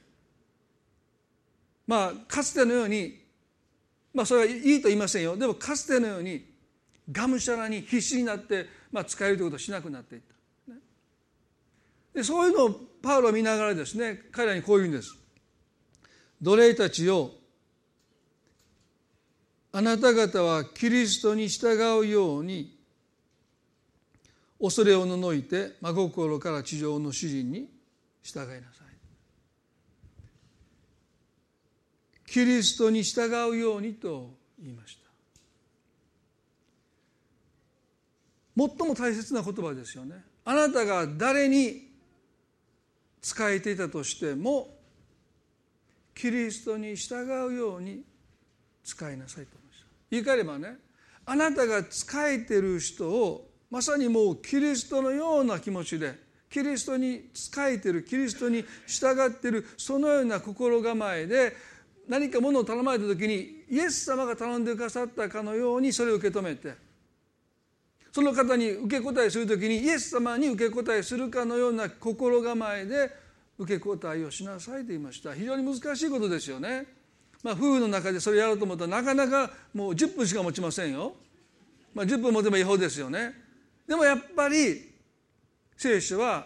[1.85, 3.21] まあかつてのように
[4.11, 6.43] まあそれはいいと言いませんよでもかつてのように
[7.11, 10.21] がむしゃらに必死になって、まあ、使えるということをしなくなっていっ
[10.67, 10.73] た。
[12.15, 12.71] でそういうのを
[13.03, 15.15] パウロは見ながらですね彼らにこう言うんです。
[16.41, 17.29] 奴隷たちよ
[19.71, 22.74] あなた方はキリストに従うように
[24.65, 27.69] 恐れを除いて真心から地上の主人に
[28.23, 28.61] 従いなさい。
[32.25, 35.05] キリストに従うようにと言いました。
[38.57, 40.23] 最も大切な言葉ですよね。
[40.45, 41.91] あなたが誰に
[43.21, 44.75] 仕えていたとしても
[46.15, 48.03] キリストに従うように
[48.83, 50.77] 使いなさいと思いました言い換えればね
[51.25, 56.15] あなたが仕えてる人をまさにもうキリストのような気持ちで
[56.49, 61.53] キリストに仕えてるキリストに従ってるそのような心構えで
[62.07, 66.73] 何かものを頼まれた時にイエス様が頼んでくださったかのようにそれを受け止めて
[68.11, 73.11] その方に受け答えする時にイエス様に受け答えするかのような心構えで
[73.57, 76.85] 受け答えをしなさいと言いました非常に難しいことですよね。
[77.43, 81.13] まあ、夫婦の中でそれやろうと思ったらなかなかもう10分しか持ちませんよ。
[81.93, 83.44] まあ、10分持てば違法ですよね。
[83.87, 84.93] でもやっぱり
[85.77, 86.45] 聖書は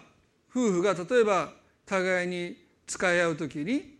[0.50, 1.52] 夫婦が例えば
[1.86, 3.98] 互いに使い合う時に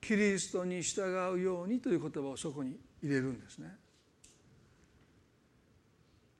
[0.00, 3.74] キリストに従うようにという言葉をそこに入れるんですね。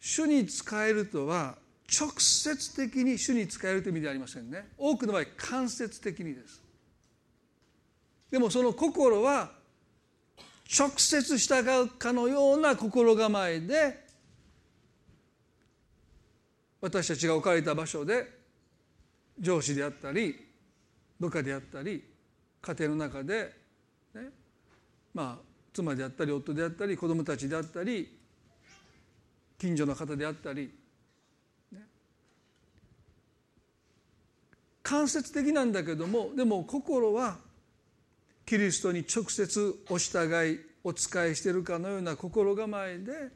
[0.00, 1.56] 主に仕えるとは
[1.90, 6.62] 直接的に主に仕えるという意味ではありませんね多くの場合間接的にです
[8.30, 9.50] でもその心は
[10.78, 14.03] 直接従うかのような心構えで
[16.84, 18.28] 私たちが置かれた場所で
[19.40, 20.36] 上司であったり
[21.18, 22.04] 部下であったり
[22.60, 23.54] 家庭の中で、
[24.14, 24.28] ね、
[25.14, 25.42] まあ
[25.72, 28.18] 妻であったり夫であったり子供たちであったり
[29.56, 30.74] 近所の方であったり、
[31.72, 31.78] ね、
[34.82, 37.38] 間接的なんだけどもでも心は
[38.44, 43.30] キリストに直接お従いお仕えしているかのような心構えで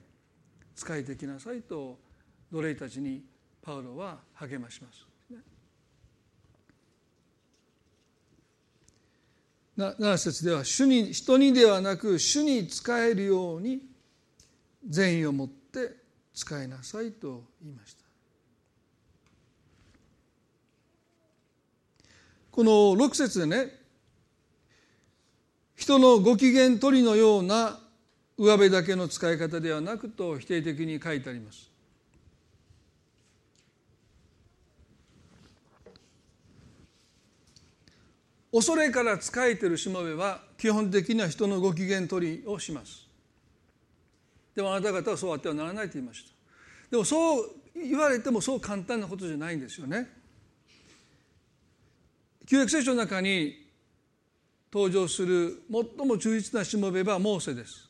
[0.76, 1.96] 仕えてきなさいと
[2.52, 3.22] 奴隷たちに
[3.62, 5.08] パウロは励まします。
[9.76, 13.80] 7節では主に人にではなく主に仕えるように
[14.88, 15.94] 善意を持って
[16.34, 18.04] 使いなさいと言いました。
[22.50, 23.78] この6節でね
[25.76, 27.78] 人のご機嫌取りのような
[28.36, 31.67] 上辺だけの使い方ではなくと否定的に書いてあります
[38.52, 43.06] 恐れから仕えてるしもべは基本的には人のご機嫌取りをします。
[44.54, 46.30] でもあなた方はそうあってはならないと言いました。
[46.90, 50.08] でもそう言われてもそう簡単なことじゃないんですよね。
[52.46, 53.68] 旧約聖書の中に
[54.72, 57.88] 登場する最も忠実なしもべはモーセです。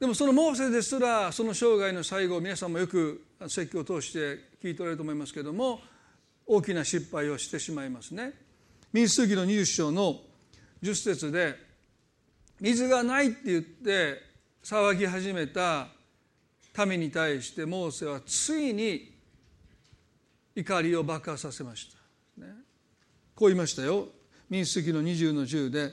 [0.00, 5.80] でもそのモーセですらその生涯の最後皆さんもよく説教を通して聞いておられると思いますけれども
[6.44, 8.32] 大きな失敗をしてしまいますね。
[8.92, 10.20] 民数記の20章の
[10.82, 11.56] 10節で
[12.60, 14.20] 水がないって言って
[14.62, 15.88] 騒ぎ始めた
[16.86, 19.12] 民に対してモーセはついに
[20.54, 21.88] 怒りを爆発させまし
[22.36, 22.52] た、ね、
[23.34, 24.08] こう言いましたよ。
[24.48, 25.90] 民主記の20の10で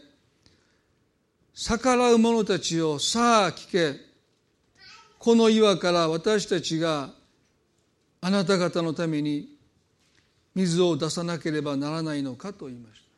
[1.54, 4.10] 逆らう者たちをさあ聞け。
[5.18, 7.10] この岩から私たちが
[8.22, 9.59] あなた方のために
[10.56, 13.10] 水を出さなければならないのかと言いました。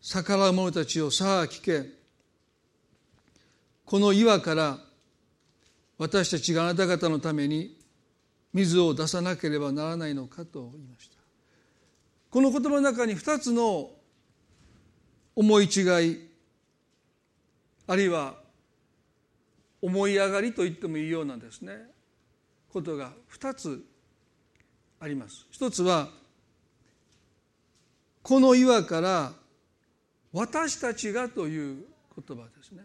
[0.00, 1.88] 逆らう者たちをさあ聞け。
[3.86, 4.78] この岩から
[5.98, 7.78] 私たちがあなた方のために
[8.52, 11.16] 水を出さなければならないのかと言いました。
[12.30, 13.90] この言葉の中に2つの
[15.34, 16.28] 思い違い
[17.86, 18.34] あるいは
[19.82, 21.93] 思い上がりと言ってもいいようなんですね。
[22.74, 23.86] ことが2つ
[24.98, 25.46] あります。
[25.52, 26.08] 一つは
[28.24, 29.32] この岩から
[30.32, 31.84] 私たちがという
[32.16, 32.82] 言葉ですね。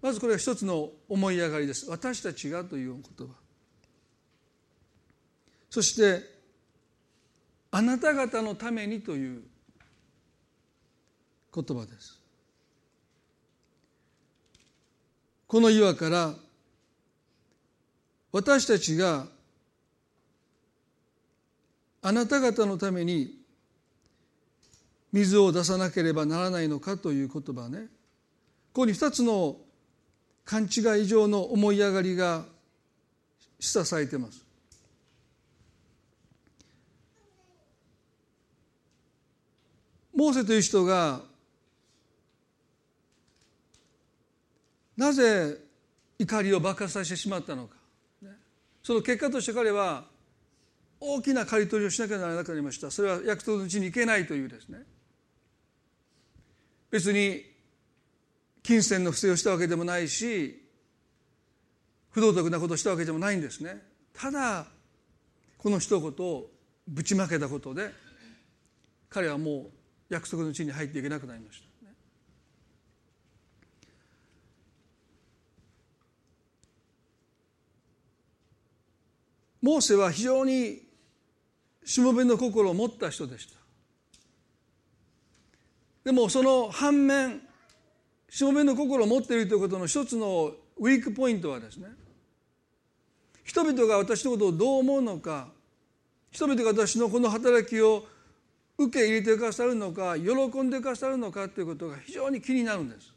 [0.00, 1.90] まずこれは一つの思い上がりです。
[1.90, 3.34] 私たちがという言葉。
[5.68, 6.22] そして
[7.72, 9.42] あなた方のためにという
[11.52, 12.23] 言葉です。
[15.46, 16.34] この岩から
[18.32, 19.26] 私たちが
[22.02, 23.38] あなた方のために
[25.12, 27.86] 水を出さなければならないのかという言葉ね。
[28.72, 29.56] ここに二つの
[30.44, 32.44] 勘違い上の思い上がりが
[33.60, 34.44] 示唆されてます。
[40.14, 41.22] モーセという人が
[44.96, 45.58] なぜ
[46.18, 47.76] 怒りを爆発させてしまったのか。
[48.82, 50.04] その結果として彼は
[51.00, 52.90] 大きな刈り取りをしなきゃならなくなりました。
[52.90, 54.82] それは約束のうちに行けないというですね。
[56.90, 57.44] 別に
[58.62, 60.62] 金銭の不正をしたわけでもないし
[62.10, 63.82] 不道徳なことをしたわけでもないんですね。
[64.12, 64.66] ただ
[65.58, 66.46] この一言を
[66.86, 67.90] ぶちまけたことで
[69.10, 69.70] 彼はもう
[70.08, 71.66] 約束の地に入っていけなくなりました、
[79.64, 80.82] モーセは非常に
[81.86, 83.54] しもべの心を持った人でした
[86.04, 87.40] でもその反面
[88.28, 91.86] しもべの心を持っているということの一つのウィークポイントはですね
[93.42, 95.48] 人々が私のことをどう思うのか
[96.30, 98.04] 人々が私のこの働きを
[98.76, 103.14] 受け入れてくださるのか喜んでくださるのかということが非常に気になるんです。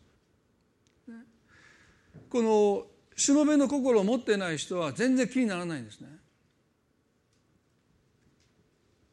[2.29, 2.85] この
[3.17, 6.16] しもべの心を持ってない人は全然気にならないんですね。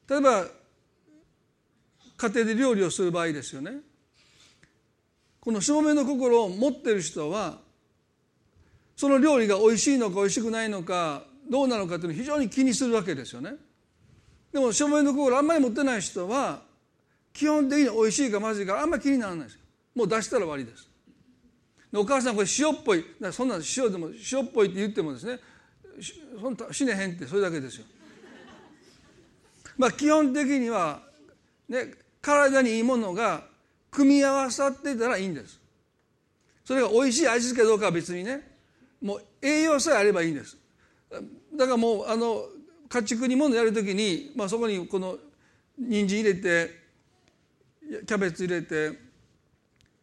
[0.09, 0.47] 例えば
[2.17, 3.79] 家庭で料理をする場合ですよね。
[5.41, 7.59] この正面の心を持っている人は
[8.97, 13.57] その料理が美味しいのか美味しくないのかどうなのかというのを非常に気にするわけですよね。
[14.53, 16.63] でも正面の心あんまり持ってない人は
[17.33, 19.59] 基本的に美味しいかまずいかあんまり気にならないです。
[19.95, 20.89] もう出したら終わりです。
[21.93, 25.39] お母さんこれ塩っぽいそんな塩でも塩っぽいって言ってもですね
[26.41, 27.85] そん死ねへんってそれだけですよ。
[29.77, 31.03] まあ基本的には
[31.69, 33.45] ね体にいいものが
[33.91, 35.61] 組み合わさってたらいいんです。
[36.65, 38.41] それが美味しい味付けどうかは別にね
[39.03, 40.57] もう栄養さえあればいいんです。
[41.55, 42.47] だからもうあの
[42.89, 45.19] 家畜に物やる時に、まあ、そこにこの
[45.79, 46.71] 人参入れて
[48.07, 48.99] キャベツ入れて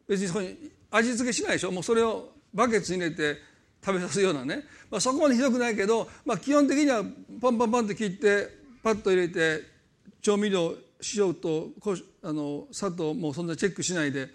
[0.07, 1.71] 別にそこに味付けしないでしょ。
[1.71, 3.39] もうそれをバケツに入れて
[3.83, 7.03] 食べさすようなね、まあ、そこまでひどくないけど、まあ、基本的には
[7.41, 9.63] パンパンパンって切ってパッと入れて
[10.21, 10.75] 調味料
[11.15, 11.69] 塩と
[12.23, 14.29] あの砂糖もうそんなチェックしないで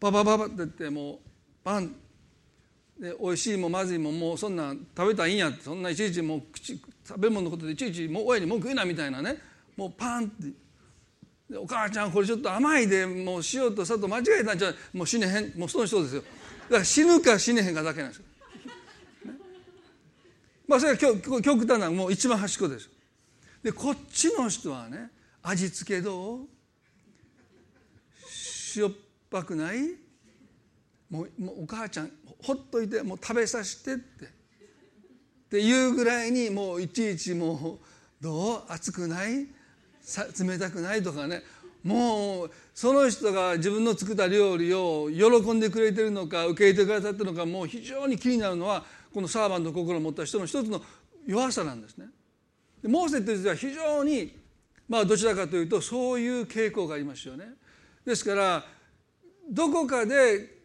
[0.00, 1.18] パパパパって言ってもう
[1.64, 1.94] パン。
[2.98, 5.62] で美味しいもまずいももうそんなん食べたらいいんやって。
[5.62, 9.36] そんないちいちもう口食べ物のことでいちいちもう親に文句言うなみたいなね。
[9.76, 10.32] もうパンって。
[11.50, 15.58] でお母ちゃんこれちょっと甘いでもう塩と砂糖間違えたんじゃもう死ねへん。
[15.58, 16.22] もうその人ですよ。
[16.22, 16.28] だ
[16.70, 18.24] から死ぬか死ねへんかだけなんですよ、
[19.26, 19.38] ね、
[20.66, 22.90] まあそれが極極端なもう一番端っこです
[23.66, 25.10] でこっちの人はね
[25.42, 26.38] 味付けどう？
[28.76, 28.92] 塩っ
[29.28, 29.78] ぱくない？
[31.10, 32.10] もうもうお母ちゃん
[32.44, 34.24] ほっといてもう食べさせてって。
[34.24, 34.28] っ
[35.50, 38.62] ていうぐらいにもういちいちもうどう？
[38.68, 39.48] 熱くない？
[40.38, 41.02] 冷たくない？
[41.02, 41.42] とかね。
[41.82, 50.80] もうその人が自分の作った料理を喜んでくれてるのか受け入れてくださってるのかもう非常に気になるのはこのサーバンの心を持った人の一つの
[51.26, 52.06] 弱さなんですね。
[52.86, 54.36] モーセという人は非常に
[54.88, 57.46] まあどちらかというとそういう傾向がありますよね。
[58.04, 58.64] ですから
[59.50, 60.56] どこかで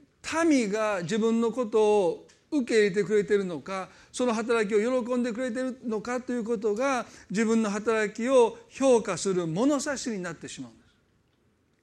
[0.48, 10.96] 民が自分のことを受け入れてくれているのかその働きを喜んでくれているのかということが自分の働きを評価する物差しになってしまうんです。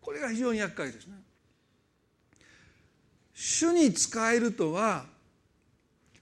[0.01, 1.15] これが非常に厄介ですね。
[3.35, 5.07] 主に使えるとは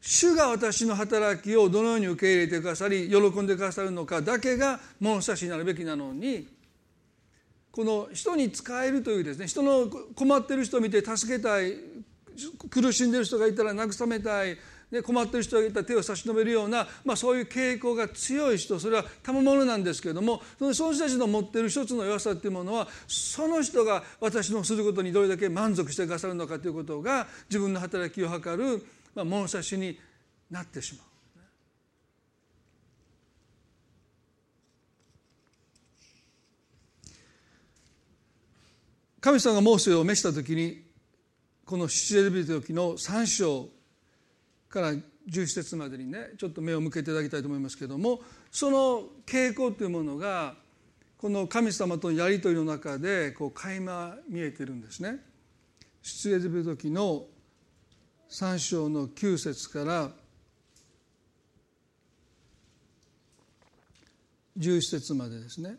[0.09, 6.47] 主が私の働きをどのように受け入れてくださり喜んでくださるのかだけが物差しになるべきなのに
[7.73, 11.75] この人に使えるというですね人の困ってる人を見て助けたい
[12.71, 14.57] 苦しんでる人がいたら慰めたい
[14.93, 20.41] で困ってる人がいたら手を差し伸べるような、まあ、そういう傾向が強い人それは賜物なんですけれども
[20.73, 28.87] その人たちの持っている一つの弱さっていうものはその人が私のすることにどれだけ満足してくださるのかということが自分の働きを図る、
[29.17, 29.99] まあ、物差しに
[30.51, 31.07] なってしまう。
[39.21, 40.85] 神様がモーセを召した時に
[41.65, 43.69] この七エビ時の3章
[44.69, 48.21] から11節までにねちょっと目を向けていただきたいと思いますけれども
[48.53, 50.55] その傾向というものが
[51.19, 55.19] この神様とのやり取りの中でこう垣間見えてるんですね。
[56.03, 57.25] 出エジプト記の
[58.31, 60.11] 3章の9節から
[64.59, 65.77] 11節までですね。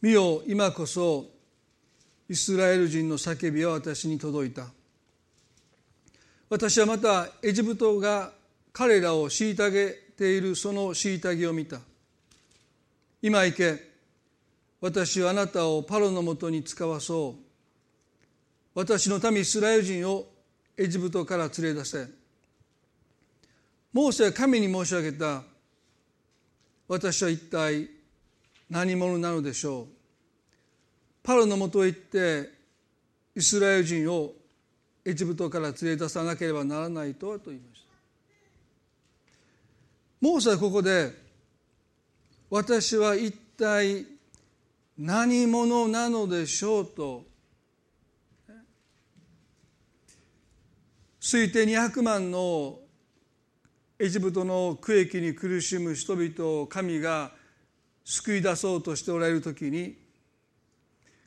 [0.00, 1.26] 見よ今こそ
[2.28, 4.66] イスラエル人の叫びは私に届いた。
[6.50, 8.32] 私はまたエジプトが
[8.72, 11.80] 彼らを虐げているその虐げを見た。
[13.22, 13.94] 今行け
[14.80, 17.43] 私はあなたをパロのもとに使わそう。
[18.74, 20.26] 私の民イスラエル人を
[20.76, 22.08] エジプトから連れ出せ。
[23.92, 25.42] モーセは神に申し上げた。
[26.88, 27.88] 私は一体
[28.68, 29.86] 何者なのでしょう。
[31.22, 32.50] パロのもとへ行って
[33.36, 34.34] イスラエル人を
[35.04, 37.86] エジプトから連れ出さなければならないとはと言いました。
[40.20, 41.12] モーセはここで
[42.50, 44.04] 私は一体
[44.98, 47.33] 何者なのでしょうと
[51.24, 52.80] 推定200万の
[53.98, 57.32] エジプトの区域に苦しむ人々を神が
[58.04, 59.96] 救い出そうとしておられる時に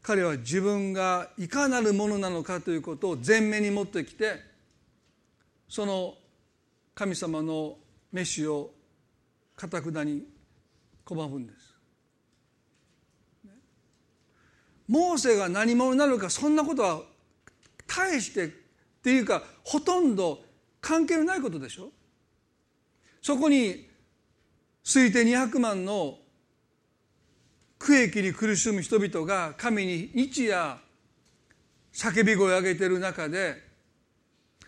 [0.04, 4.40] 彼は自分がいかなるものなのかということを前面に持ってきて
[5.68, 6.14] その
[6.94, 7.78] 神様の
[8.12, 8.70] 召しを
[9.56, 10.28] かたくなに
[11.08, 11.74] 拒むんです。
[14.88, 17.02] モーセが何者なのかそんなことは
[17.88, 18.67] 大して
[19.08, 20.44] ていうかほとんど
[20.82, 21.92] 関係のないことでしょ？
[23.22, 23.88] そこに
[24.84, 26.18] 推定200万の
[27.80, 30.76] 区域に苦しむ人々が神に日夜
[31.94, 33.64] 叫び声を上げている中で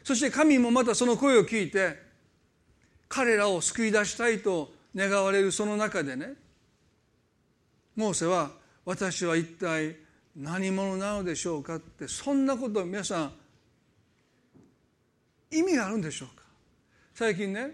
[0.05, 1.97] そして神もまたその声を聞いて
[3.09, 6.29] 彼らを救い出したいと願われるその中でね
[7.97, 8.51] モーセは
[8.85, 9.97] 私は一体
[10.37, 11.75] 何者なのでしょうか？
[11.75, 13.33] ってそんなことを皆さん
[15.51, 16.43] 意味があるんでしょうか？
[17.13, 17.71] 最近ね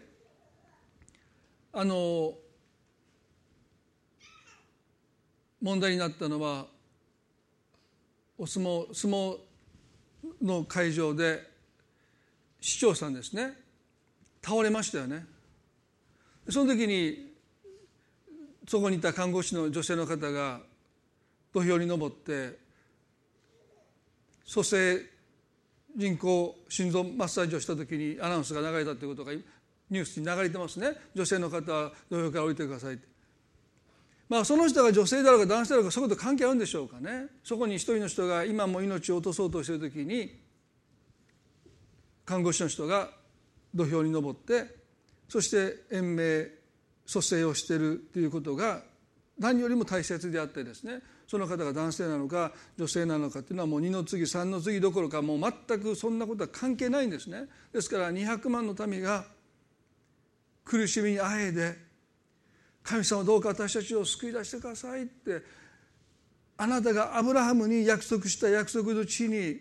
[1.74, 2.34] あの
[5.62, 6.68] 問題になったのは
[8.38, 9.38] お相撲相撲
[10.42, 11.42] の会場で
[12.62, 13.54] 市長さんですね。
[14.44, 15.26] 倒れましたよね。
[16.50, 17.34] その時に
[18.68, 20.62] そこにいた看護師の女性の方が
[21.54, 22.58] 土俵に登って
[24.46, 25.02] 蘇生
[25.96, 30.94] 人工心臓マッサージをした時にアナウンスが流れたということがニュースに流れてますね。
[31.14, 33.08] 女性の方は土俵から降りてくださいって。
[34.28, 37.28] まあ、その人が女性だろうか男性だろうかそういうこと関係あるんでしょうかね。
[37.44, 40.36] そこに一人の人が今も命を落とそうとしている時に
[42.26, 43.12] 看護師の人が
[43.74, 44.76] 土俵に登って
[45.30, 46.48] そして延命
[47.06, 48.82] 蘇生をしているということが
[49.38, 51.02] 何よりも大切であってですね。
[51.28, 57.46] その方が男性なのか女性なのかっていうのはもう2の次3の次どころかもう全くそんなことは関係ないんですね。
[57.74, 59.26] ですから200万の民が
[60.64, 61.78] 苦しみにあえで
[62.84, 65.42] 神様どうか私たちを救い出してくださいって
[66.58, 69.60] あなたがアブラハムに約束した約束の地に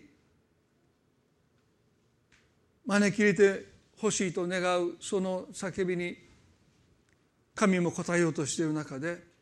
[2.85, 3.65] 招き入れて
[3.97, 6.15] ほしいと願うその叫びに
[7.55, 9.34] 神も答えようとしている中で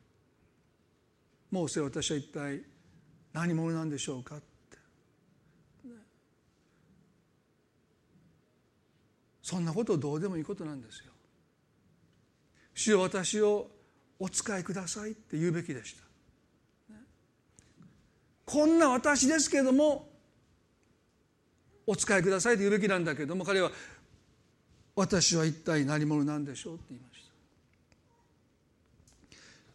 [1.54, 2.64] モーセ私は一体
[3.32, 4.44] 何者なんでしょうかって
[9.44, 11.12] そんなことどうでもいいことなんですよ。
[12.74, 13.70] 主よ私を
[14.18, 16.04] お使いくださいって言うべきでした。
[18.46, 20.10] こんな私ですけれども
[21.86, 23.72] お使いくださいと言うべきなんだけども彼は
[24.96, 27.32] 私は一体何者なんでしょうって言いました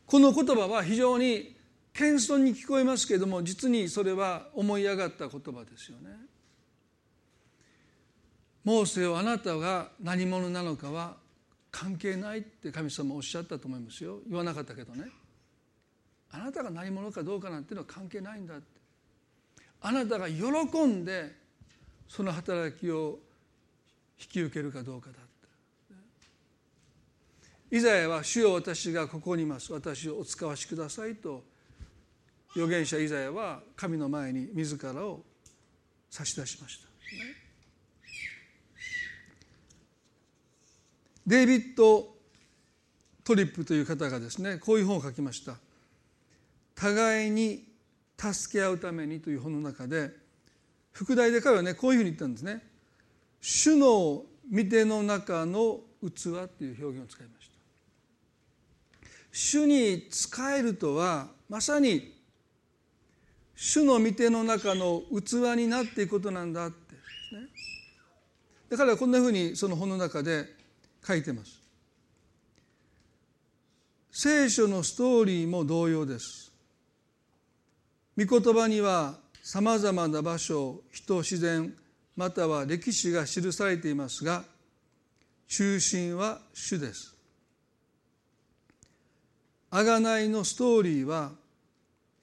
[0.06, 1.57] この言葉は非常に
[1.98, 6.10] 謙遜に聞こえますけれども実にそれは思い上がった言葉ですよね。
[8.62, 11.16] モーセをあなたが何者なのかは
[11.72, 14.20] 関係ないって神様おっしゃったと思いますよ。
[14.28, 15.06] 言わなかったけどね。
[16.30, 18.64] あなたが何者かどうかなんていうのは関係ないんだって。
[19.80, 20.44] あなたが喜
[20.84, 21.34] んで
[22.06, 23.18] その働きを
[24.20, 25.18] 引き受けるかどうかだ
[27.70, 29.72] イザヤは「主よ私がここにいます。
[29.72, 31.44] 私をお使わしください」と
[32.54, 35.22] 預言者イザヤは神の前に自らを
[36.10, 36.88] 差し出しました。
[41.26, 42.14] デイビッド・
[43.22, 45.58] トリップという方がですねこういう本を書きました
[46.74, 47.68] 「互いに
[48.16, 50.10] 助け合うために」という本の中で
[50.92, 52.66] 副題で彼はねこういうふうに言ったんですね
[53.42, 57.58] 「主の御手の中の器」という表現を使いました。
[59.30, 62.17] 主に仕えるとはまさに
[63.60, 67.48] 主の御手の中の器になっていくことなんだってですね。
[68.70, 70.46] で彼はこんなふうにその本の中で
[71.04, 71.60] 書いてます。
[74.12, 76.52] 聖書のストーリーも同様です。
[78.16, 81.74] 御言葉にはさまざまな場所人自然
[82.14, 84.44] または歴史が記されていますが
[85.48, 87.12] 中心は主です。
[89.72, 91.32] 贖いのストーリーは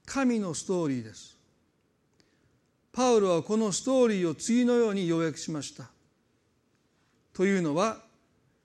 [0.06, 1.38] 神のストーリーです。
[2.92, 5.90] パウロはこのストーリーを次のように要約しました。
[7.34, 7.98] というのは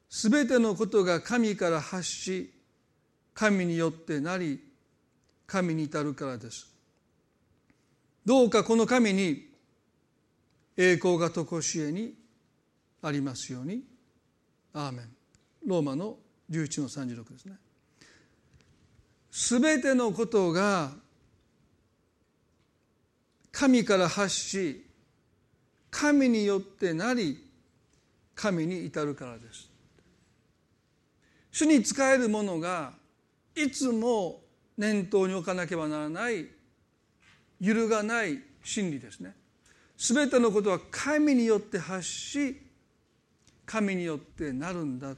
[0.09, 2.53] すべてのことが神から発し
[3.35, 4.61] 神によってなり
[5.47, 6.73] 神に至るからです。
[8.25, 9.49] どうかこの神に
[10.77, 12.15] 栄光がとこしえに
[13.03, 13.83] ありますように。
[14.73, 15.09] アーメン。
[15.67, 16.17] ローマの
[16.51, 17.57] 11の36ですね。
[19.31, 20.93] すべてのことが
[23.53, 24.87] 神から発し
[25.91, 27.45] 神によってなり
[28.35, 29.69] 神に至るからです。
[31.53, 32.93] 主に仕えるものが
[33.55, 34.41] いつも
[34.79, 36.47] 念頭に置かなければならない
[37.61, 39.35] 揺るがない真理ですね。
[39.97, 42.63] すべてのことは神によって発し
[43.67, 45.15] 神によってなるんだ。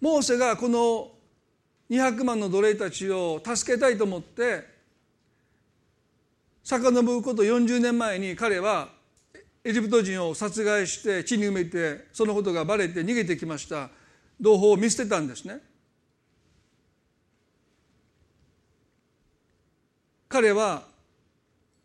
[0.00, 1.10] モーセがこの
[1.90, 4.75] 200万の奴隷たちを助けたいと思って
[6.66, 8.88] 遡ること40年前に彼は
[9.62, 13.88] エジプト人を殺害して地に埋めてそのことがバレて逃げてきました。
[14.40, 15.60] 同胞を見捨てたんですね。
[20.28, 20.82] 彼は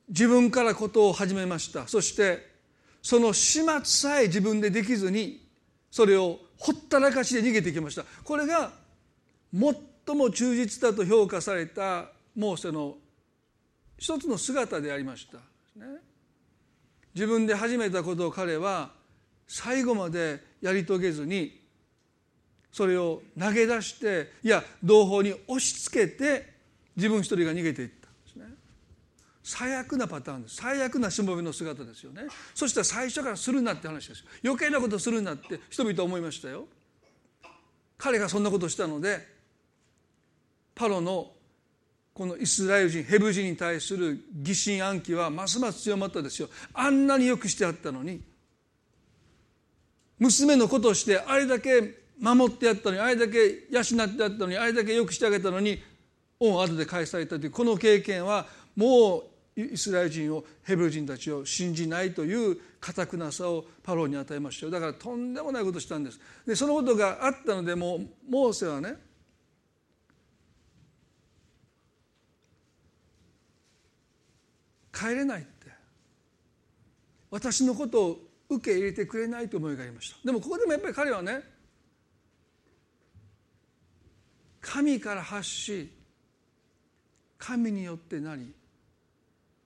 [0.09, 1.87] 自分からことを始めました。
[1.87, 2.49] そして
[3.03, 5.45] その始末さえ自分でできずに
[5.91, 8.03] それをほったらかしで逃げてきました。
[8.23, 8.71] これが
[9.53, 12.05] 最も忠実だと評価された
[12.35, 12.95] モーセの
[14.01, 15.37] 一つの姿でありました。
[17.13, 18.89] 自分で始めたことを彼は
[19.47, 21.61] 最後までやり遂げずに
[22.71, 26.51] それを投げ出していや同胞に押し付けて
[26.95, 28.07] 自分一人が逃げていった。
[28.07, 28.45] んですね。
[29.43, 30.55] 最悪なパターンです。
[30.55, 32.23] 最悪なしもべの姿ですよね。
[32.55, 36.65] そしたら最初からするなって話です余計なことするなって人々は思いましたよ。
[37.99, 39.27] 彼がそんなことしたので
[40.73, 41.33] パロの
[42.13, 46.49] このイスラエル人ヘブ人に対する疑心暗鬼はますます強まったですよ。
[46.73, 48.21] あんなによくしてあったのに
[50.19, 55.81] 娘のことしてあれだけ守ってやったのにあれだけ養ってやったのにあれだけよくしてあげたのに
[56.39, 58.45] 恩後で返されたというこの経験は
[58.75, 59.23] も
[59.55, 64.71] うイスラエル人をヘブル人たちを信じないという堅くなさをパロに与えましたよ。
[64.71, 66.19] だからとんでもないことしたんです。
[66.45, 68.95] でそのことがあったのでもうモーセはね
[74.93, 75.71] 帰れないって
[77.29, 78.19] 私のことを
[78.49, 81.41] 受け入れてくれないと思いがありましたでもここでもやっぱり彼はね
[84.59, 85.91] 神から発し
[87.37, 88.53] 神によってなり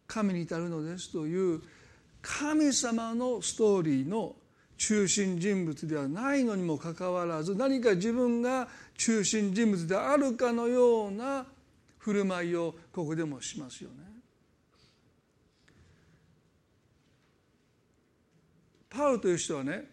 [0.08, 1.62] 神に至るのですという
[2.22, 4.36] 神様のストーリーの
[4.78, 8.68] 中心人物ではないのにもかかわらず何か自分が
[8.98, 11.46] 中心人物であるかのような
[11.98, 14.05] 振る舞いをここでもしますよね。
[18.96, 19.86] パウロという人はね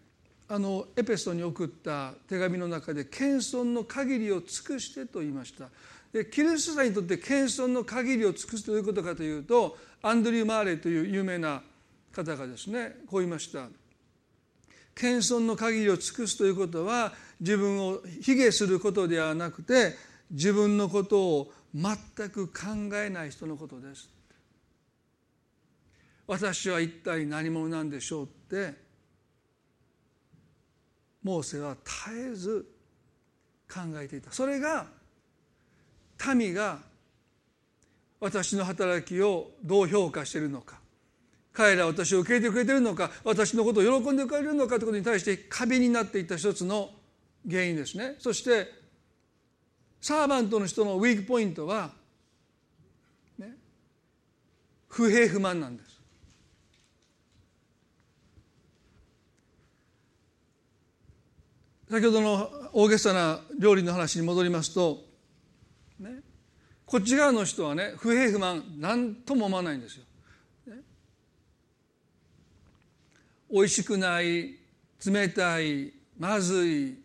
[0.48, 5.68] あのエペソに送った手紙の中で謙遜の限りを尽くしてと言いました。
[6.12, 11.62] でキリスト者にとって謙遜の限りを尽くすということかというとアンドリュー・マーレという有名な
[12.12, 13.68] 方がですねこう言いました。
[14.94, 19.96] 謙遜の限りを尽くすということは自分を卑下することではなくて
[20.30, 21.96] 自分のことを全
[22.28, 24.10] く考えない人のことです。
[26.26, 28.74] 私は一体何者なんでしょうって
[31.22, 32.66] モーセは絶えず
[33.68, 34.32] 考えていた。
[34.32, 34.86] それが
[36.34, 36.78] 民が
[38.20, 40.80] 私の働きをどう評価しているのか。
[41.52, 43.10] 彼らは私を受け入れてくれているのか。
[43.24, 46.90] 私のことを喜んでくれるのかということに対して過敏になっていった一つの
[47.48, 48.16] 原因ですね。
[48.18, 48.82] そして
[50.00, 51.90] サーバントの人のウィークポイントは、
[53.38, 53.56] ね、
[54.88, 55.91] 不平不満なんです。
[61.92, 65.04] 先ほどの大げさな料理の話に戻りますと、
[66.00, 66.20] ね、
[66.86, 70.04] こっち側の人はね不平不満何とも思わないんですよ。
[70.68, 70.80] ね、
[73.52, 74.54] 美味しくない
[75.04, 76.98] 冷たいまずい、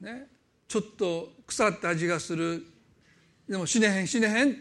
[0.00, 0.28] ね、
[0.68, 2.64] ちょっと腐った味がする。
[3.48, 4.56] でも死ねへん死ねへん。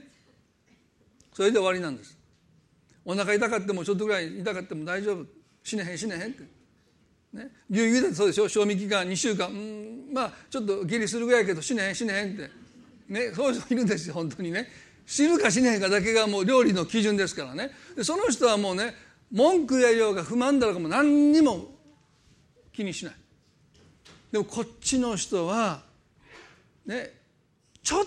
[1.31, 2.17] それで終わりなんです。
[3.05, 5.27] お腹痛かってもちょっとぐらい痛かっても大丈夫。
[5.61, 6.56] 死ねへん死ねへんって。
[7.37, 8.49] ね、牛乳だってそうでしょ。
[8.49, 9.47] 賞味期間2週間。
[9.47, 10.13] うん。
[10.13, 12.49] まあちょっとギリするぐらいやけど死ねへん死ねんって。
[13.07, 14.67] ねそういう人いるんですよ本当にね。
[15.05, 17.71] 死ぬか死ねへんかだけがもう料理の基準ですからね。
[17.95, 18.95] でその人はもうね
[19.31, 21.67] 文句やようが不満だろうかも何にも
[22.73, 23.13] 気にしない。
[24.31, 25.83] でもこっちの人は
[26.85, 27.13] ね
[27.83, 28.05] ちょっ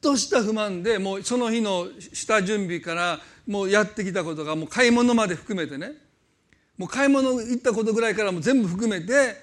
[0.00, 5.92] とした不満でもうその日の下準備からもうやってきたことがもう買い物まで含めてね。
[6.80, 9.36] もう買い物行ったことぐらいからも全部含めて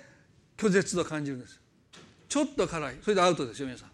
[0.58, 1.62] 拒絶と感じるんです。
[2.28, 2.96] ちょっと辛い。
[3.04, 3.90] それでアウトですよ皆さん。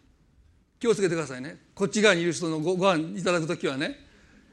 [0.80, 1.58] 気をつけてくださいね。
[1.76, 4.00] こっち側にいる人のごご飯いただく時はね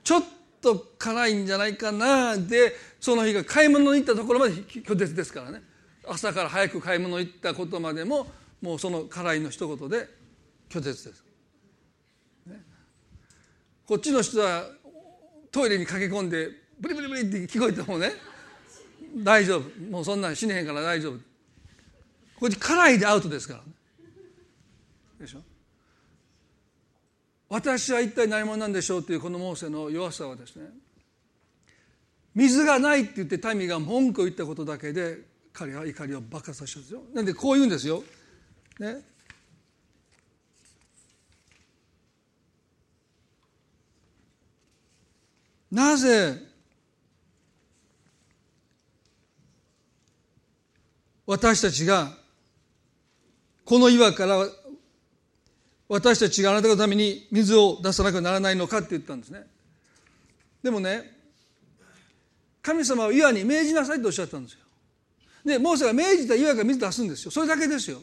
[0.03, 0.25] ちょっ
[0.61, 5.63] と辛いんじゃないかなでその日が買い物に行ったところまで拒絶ですからね。
[6.09, 8.27] 朝から早く買い物行ったことまでも
[8.61, 10.09] もうその辛いの一言で
[10.69, 11.25] 拒絶です、
[12.47, 12.61] ね、
[13.87, 14.65] こっちの人は
[15.53, 16.49] トイレに駆け込んで
[16.81, 18.30] ブリブリブリって聞こえてもね
[19.17, 19.81] 大丈夫。
[19.91, 21.19] もうそんなん死ねへんから大丈夫。
[22.39, 23.61] こっち辛いでアウトですから
[25.21, 25.43] でしょ？
[27.51, 30.71] 私は一体何者なんでしょうというこのモーセの弱さはですね
[32.35, 35.19] 水がないって言って民が文句を言ったことだけで
[35.53, 37.03] 彼は怒りを爆発させたんですよ。
[37.13, 38.05] なんでこう言うんですよ、
[38.79, 39.03] ね、
[45.73, 46.41] なぜ
[51.31, 52.11] 私たちが
[53.65, 54.49] この岩から
[55.89, 59.47] 私たちがあなたのために水を出さなくならないのかって言ったんですね。
[60.61, 61.09] でもね
[62.61, 64.59] 神様は岩に命じなさいとおっしゃったんですよ。
[65.45, 67.31] でモーセが命じた岩が水出すんですよ。
[67.31, 68.01] それだけですよ。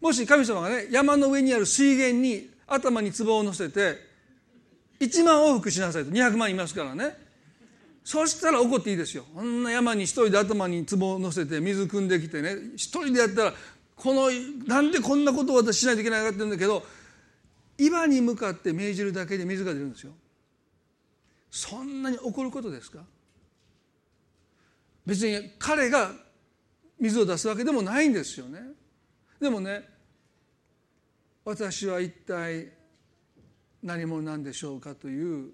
[0.00, 3.96] もし神様がね山の上にある水源に頭に壺を乗せて
[5.00, 6.12] 1万往復しなさいと。
[6.12, 7.16] 200万いますからね。
[8.04, 9.24] そしたら怒っていいですよ。
[9.34, 12.56] こんな山に一人で頭に壺を乗せて水汲んできてね。
[12.74, 13.54] 一人でやったら
[13.94, 14.30] この
[14.66, 16.84] なんでこんなことを私しないといけないかって言うんだけど
[17.78, 20.12] 岩に向かって命じるだけで水が出るんですよ。
[21.50, 23.00] そんなに怒ることですか？
[25.06, 26.10] 別に彼が
[26.98, 28.60] 水を出すわけでもないんですよね。
[29.40, 29.88] でもね
[31.44, 32.72] 私は一体
[33.82, 35.50] 何者なんでしょうかという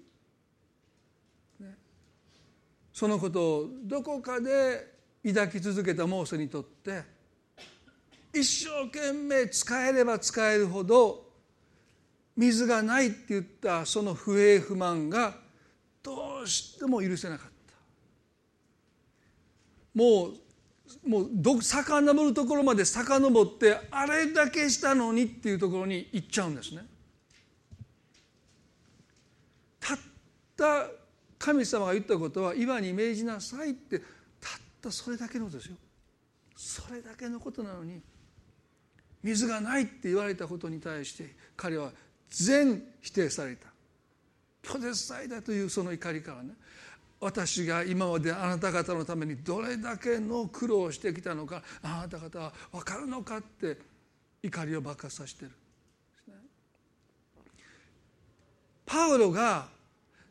[2.99, 4.85] そのことをどこかで
[5.25, 7.01] 抱き続けたモーセにとって
[8.33, 11.23] 一生懸命使えれば使えるほど
[12.35, 15.37] 水がないって言ったその不平不満が
[16.03, 17.73] どうしても許せなかった
[19.95, 20.33] も
[21.05, 26.81] うもうど遡るところまで遡ってあれだけしたのにっていうところに行っちゃうんですね。
[29.79, 29.97] たっ
[30.57, 30.98] た
[31.39, 34.07] 神様が言ったことは岩に命じなさいってたっ
[34.81, 35.75] たそれだけのことですよ。
[36.55, 38.01] それだけのことなのに
[39.23, 41.91] 水がないって言われたことに対して彼は
[42.29, 43.67] 全否定された。
[44.61, 46.51] 拒絶されたというその怒りからね。
[47.21, 53.77] 私が今まであなた方のためにどれだけの苦労をしてきたのかあなた方は分かるのかって
[54.41, 55.51] 怒りを爆発させてる、
[58.85, 59.67] パウロが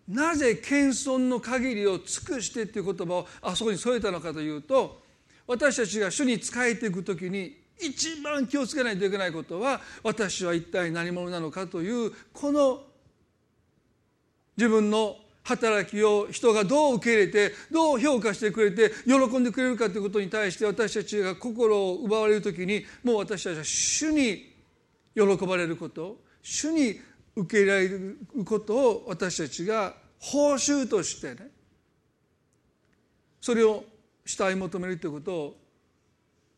[0.09, 5.03] なぜ謙遜の限りを尽くしてっていう言葉をあそこに添えたのかというと
[5.47, 12.83] 私たちが主に仕えていく時に一番気をつけないといけないことは私は一体何者なのかというこの
[14.57, 24.53] 自分の働きを人がどう受け入れてどう評価してくれて喜んでくれるかということに対して私たちが心を奪われる時にもう私たちは主に
[25.15, 27.01] 喜ばれること主に
[27.39, 31.51] 受け入れられることを私たちが報酬としてね
[33.41, 33.85] それを
[34.25, 35.57] 慕い求めるということを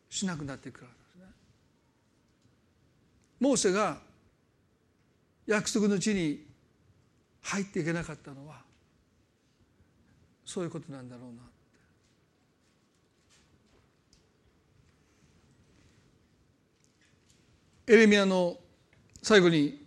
[0.09, 1.25] しなくなっていくからですね。
[3.39, 3.99] モーセが
[5.45, 6.45] 約束の地に
[7.43, 8.61] 入っていけなかったのは
[10.43, 11.41] そういうことなんだろうな
[17.87, 18.57] エレミアの
[19.21, 19.80] 最後に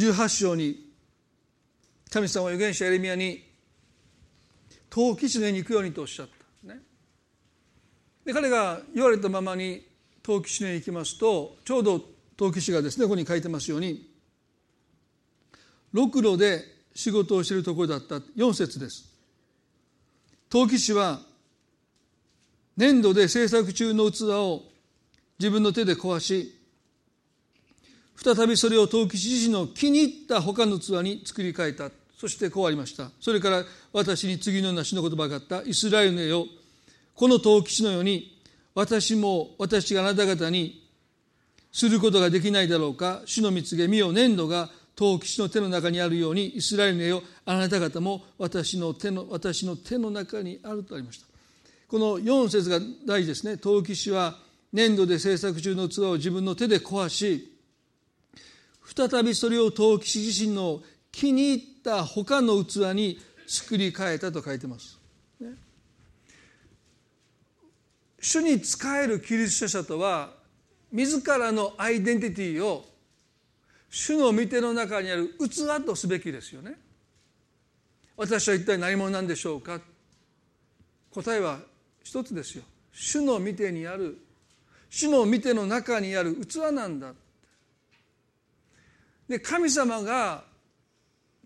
[0.00, 0.90] 18章に
[2.10, 3.44] 神様は預言者エレミアに
[4.88, 6.28] 陶器師のに行くようにとおっしゃっ
[6.66, 6.80] た、ね、
[8.24, 9.86] で彼が言われたままに
[10.22, 12.00] 陶器師のに行きますとちょうど
[12.36, 14.10] 陶器師がですねここに書いてますように
[15.92, 18.16] 六路で仕事をしているところだった。
[18.16, 19.08] 4節です。
[20.48, 21.20] 陶器師は
[22.76, 24.62] 粘土で制作中の器を
[25.38, 26.59] 自分の手で壊し
[28.22, 31.90] 再びそれを陶器師自身の気に入った他の器に作り変えた。
[32.18, 33.10] そしてこうありました。
[33.18, 33.64] それから
[33.94, 35.62] 私に次のような詩の言葉があった。
[35.62, 36.46] イスラエルのよ
[37.14, 38.38] この陶器師のように
[38.74, 40.86] 私も私があなた方に
[41.72, 43.22] することができないだろうか。
[43.24, 51.26] 主の蜜げ身を粘土が陶器師の手の中にあるようにイスラエルの絵をあなた方も私の手の私の手の中にあるとありました。
[51.88, 53.56] この4節が大事ですね。
[53.56, 54.36] 陶器師は
[54.74, 57.49] 粘土で制作中の器を自分の手で壊し
[58.94, 60.80] 再びそれを陶器師自身の
[61.12, 64.98] 気に入った他の器に作り変えたと書いてます。
[65.40, 65.50] ね、
[68.20, 70.32] 主に仕えるキリスト者とは
[70.92, 72.84] 自らのアイデンティティを
[73.90, 76.74] 主の御手の中にある器とすべきですよね。
[78.16, 79.80] 私は一体何者なんでしょうか
[81.10, 81.60] 答えは
[82.02, 82.64] 一つですよ。
[82.92, 84.18] 主の御手にある
[84.90, 87.14] 主の御手の中にある器なんだ。
[89.30, 90.42] で神様が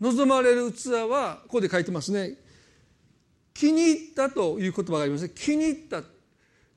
[0.00, 2.38] 望まれる器はここで書いてますね。
[3.52, 5.32] 気に入ったという言葉がありますね。
[5.34, 6.02] 気に入った。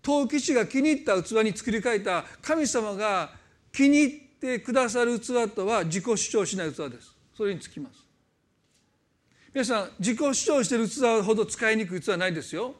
[0.01, 2.25] 陶器師が気に入った器に作り変えた。
[2.41, 3.31] 神様が
[3.71, 7.15] 気に入ってくださる器とは自己主張しない器です。
[7.37, 8.03] それにつきます。
[9.53, 12.75] 皆さん自己主張している器ほど使いにくい器はないですよ。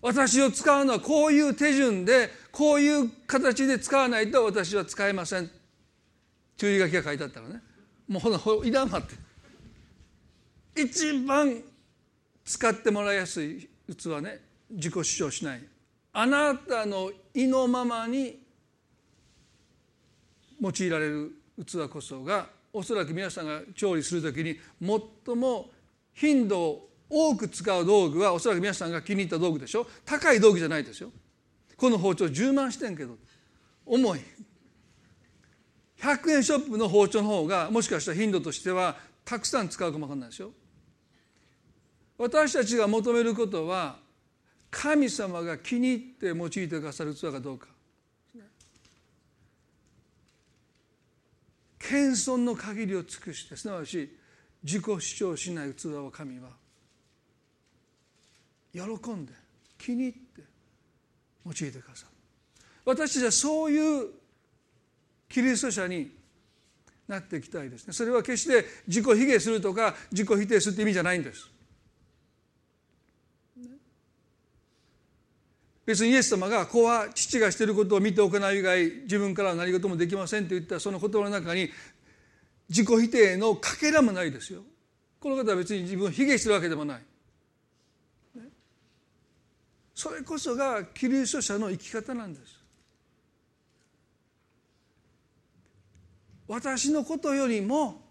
[0.00, 5.61] 私を使うのはこういう手順でこういう形で使わないと私は使えません。
[6.56, 7.60] 注意書きが書いてあったらね。
[8.08, 9.14] もうほらいらんわって。
[10.82, 11.62] 一番
[12.44, 14.40] 使ってもらいやすい器ね。
[14.70, 15.62] 自己主張しない。
[16.12, 18.42] あなたの意のままに
[20.60, 21.32] 用いられる
[21.64, 24.58] 器こそがおそらく皆さんが調理する時に
[25.26, 25.70] 最も
[26.14, 29.86] 頻度を多く使う道具はおそらく皆さんが気に入った道具でしょ。
[30.04, 31.10] 高い道具じゃないですよ。
[31.76, 33.16] この包丁10万してんけど。
[33.84, 34.20] 重い。
[36.02, 40.50] 100円ショップの包丁の方がもしかしたら頻度としてはたくさん使うかもわかんないですよ。
[42.18, 43.96] 私たちが求めることは
[44.68, 47.68] 神様が気に入って用いてくださる器かどうか。
[51.78, 54.16] 謙遜の限りを尽くしてすなわち
[54.62, 56.48] 自己主張しない器を神は
[58.72, 59.32] 喜んで
[59.78, 60.42] 気に入って
[61.44, 62.12] 用いてくださる
[62.84, 64.21] 私たちはそういう
[65.32, 66.12] キリスト者に
[67.08, 67.94] なっていきたいですね。
[67.94, 71.48] それは決して自己卑下するとか自己否定するって意味じゃないんです。
[75.86, 81.70] 別にイエス様が子は父がしていることを見て行う以外自分からは何事もできませんと言ったその言葉の中に
[82.68, 84.62] 自己否定のかけらもないですよ。
[85.18, 87.02] この方は別に自分を卑下してるわけでもない。
[89.94, 92.61] それこそがキリスト者の生き方なんです。
[96.52, 98.02] 私のことよりも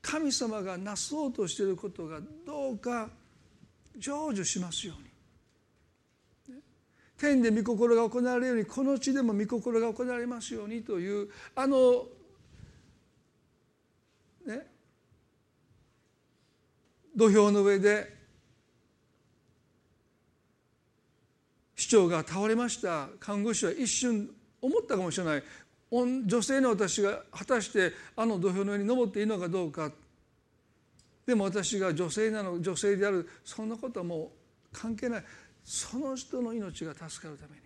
[0.00, 3.10] 神様がなそうとしていることがどうか
[4.00, 5.10] 成就しますように。
[7.18, 12.06] 天で御心が行われるようにこの地でも御心が行われますようにというあの
[14.46, 14.66] ね。
[17.14, 18.16] 土俵の上で
[21.76, 23.08] 市長が倒れました。
[23.20, 24.30] 看護師は一瞬
[24.62, 25.42] 思ったかもしれない。
[25.90, 29.90] 女性の私が果たしてあの土俵の上に登っていいのかどうか。
[31.26, 33.28] でも私が女性なの女性である。
[33.44, 34.28] そんなことはもう
[34.72, 35.24] 関係ない。
[35.64, 37.62] その人の命が助かるために。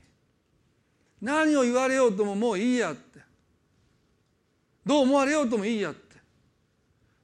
[1.20, 3.20] 何を言われようとももういいやって。
[4.85, 6.16] どう思われようともいいやって。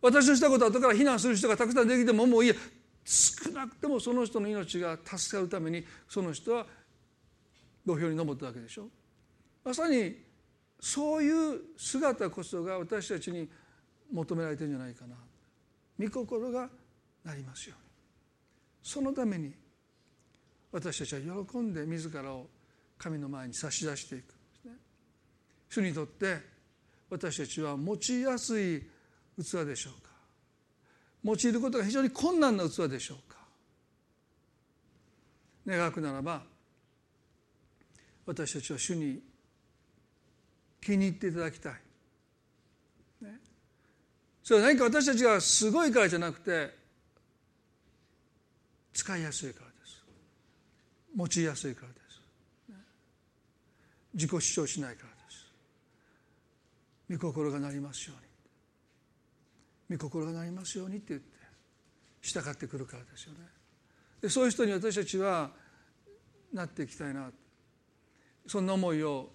[0.03, 2.57] 私のしたことは後から非難する人がたくさんできてももういいや。
[3.05, 6.67] 少なくともその人の命が助かるためにその人は
[7.85, 8.89] 土俵に登ったわけでしょ。
[9.65, 10.30] まさに
[10.81, 13.49] そういう姿こそが私たちに
[14.13, 15.15] 求められてるんじゃないかな
[15.99, 16.69] 御心が
[17.25, 17.91] なりますように
[18.83, 19.53] そのために
[20.73, 22.47] 私たちは喜んで自らを
[22.99, 24.33] 神の前に差し出していく
[24.65, 24.73] ね
[25.69, 26.39] 主にとって
[27.11, 28.81] 私たちは用いやすい
[29.39, 30.11] 器でしょうか
[31.25, 33.39] 用いることが非常に困難な器でしょうか
[35.67, 36.43] 願くならば
[38.27, 39.21] 私たちは主に
[40.81, 41.73] 気に入っていただきたい、
[43.23, 43.39] ね、
[44.43, 46.75] それは何か私たちがすごいからじゃなくて
[48.93, 50.03] 使いやすいからです。
[51.17, 52.21] 用いやすいからです、
[52.71, 52.77] ね、
[54.15, 55.53] 自己主張しないからです。
[57.11, 58.15] 御心がなりますよ
[59.89, 59.99] うに。
[59.99, 61.29] 御心がなりますようにって言って
[62.23, 63.41] 従ってくるからですよね。
[64.21, 65.51] でそういう人に私たちは
[66.53, 67.31] なっていきたいな。
[68.47, 69.31] そんな思いを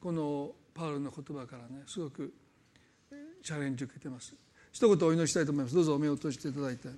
[0.00, 2.32] このパウロの言葉からねすごく
[3.42, 4.34] チャレンジ受けてます。
[4.72, 5.74] 一言お祈りしたいと思います。
[5.74, 6.88] どうぞお目を閉じていただいて。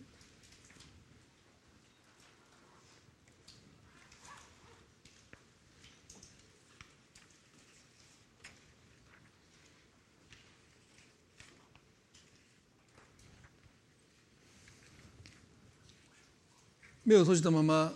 [17.04, 17.92] 目を閉じたまま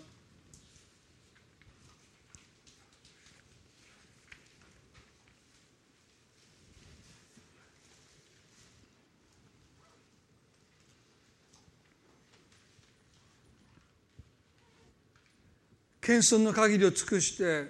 [16.07, 17.69] 謙遜の限りを尽くして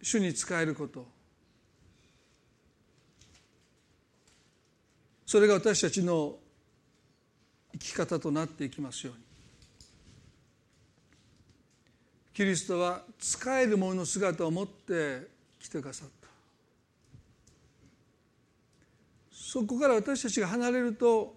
[0.00, 1.04] 主に仕えること。
[5.26, 6.38] それが私たちの
[7.72, 9.22] 生き方となっていきますように。
[12.32, 15.26] キリストは使える者の姿を持って
[15.58, 16.28] 来てくださった。
[19.32, 21.34] そこから私たちが離れると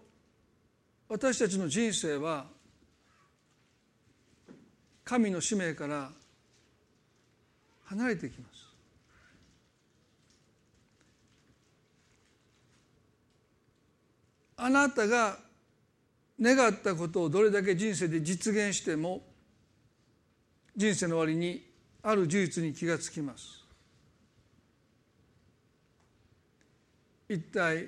[1.09, 2.53] 私たちの人生は
[5.05, 6.09] 神の使命から
[7.85, 8.65] 離れていきます。
[14.57, 15.37] あなたが
[16.41, 19.21] 願ったことをどれだけ人生で実現しても
[20.75, 21.63] 人生の終わりに
[22.01, 23.63] ある事実に気がつきます。
[27.29, 27.87] 一体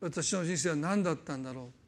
[0.00, 1.85] 私の人生は何だったんだろう。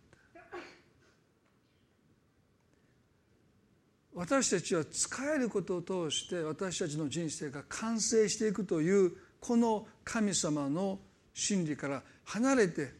[4.19, 10.99] 私たちは使えることを通して私たちの人生が完成していくというこの神様の
[11.33, 12.93] 真理から離れて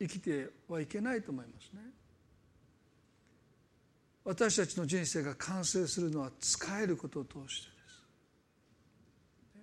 [0.00, 1.82] 生きてはいけないと思いますね。
[4.24, 7.76] 私たちの人生が完成するのは使えることを通してで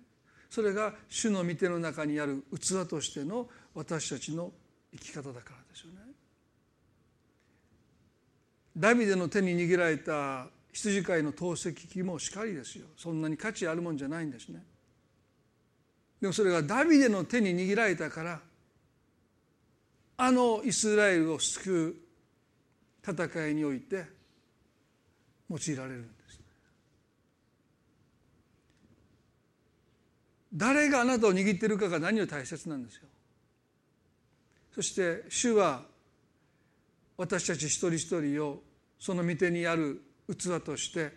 [0.48, 4.50] それが主の御手の中にある器としての私たちの
[4.92, 6.08] 生き方だからですよね。
[8.78, 12.86] ダビデの手に握られた羊飼いの透析機もしかりですよ。
[12.96, 14.62] そんなに価値あるもんじゃないんですね。
[16.20, 18.40] でもそれがダビデの手に握られたから
[20.16, 24.04] あのイスラエルを救う戦いにおいて
[25.50, 26.40] 用いられるんです。
[30.54, 33.02] 誰があなたを握っているかが何より大切なんですよ。
[34.72, 35.82] そして主は
[37.16, 38.67] 私たち一人一人を
[38.98, 41.12] その御手にある器として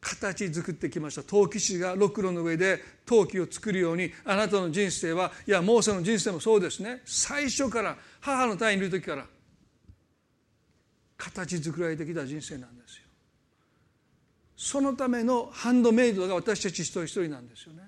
[0.00, 1.22] 形作ってきました。
[1.22, 7.02] 陶器師がろくろの上で陶器を作るようにあなたの人生はいやモーセの人生もそうですね。
[7.04, 9.26] 最初から母の胎にいる時から
[11.16, 13.02] 形作られてきた人生なんですよ。
[14.56, 17.82] そのためのハンドメイドが私たち一人一人なんですよね。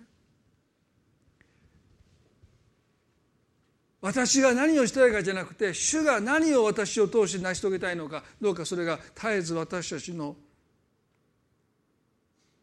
[4.01, 10.37] 私が何をしたいかじゃなくて主が何を私を通して成し遂げたいのかどうかそれが絶えず私たちの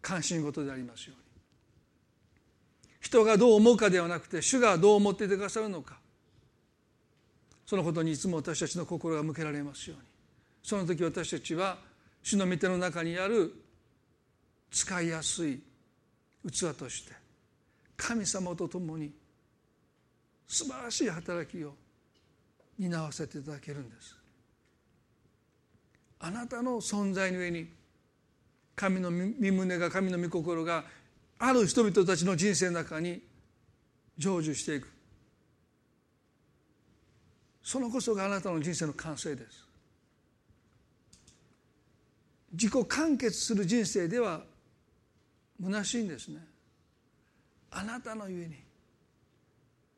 [0.02, 1.26] 関心事でありますように。
[3.02, 5.98] 人がどう思うかではなくて主がどう思っていてくださるのか。
[7.66, 10.06] そのことにいつも私たちの心が向けられますように。
[10.64, 11.78] その時私たちは
[12.24, 13.54] 主の御手の中にある
[14.72, 15.62] 使いやすい
[16.50, 17.14] 器として
[17.96, 19.12] 神様と共に
[20.48, 21.74] 素晴らしい働きを
[22.78, 24.16] 担わせていただけるんです。
[26.20, 27.68] あなたの存在の上に
[28.76, 30.84] 神の身胸が神の御心が
[31.40, 33.22] ある人々たちの人生の中に
[34.18, 34.90] 成就していく。
[37.64, 39.66] そのこそがあなたの人生の完成です。
[42.52, 44.42] 自己完結する人生では
[45.62, 46.40] 虚しいんですね。
[47.72, 48.65] あなたのゆえに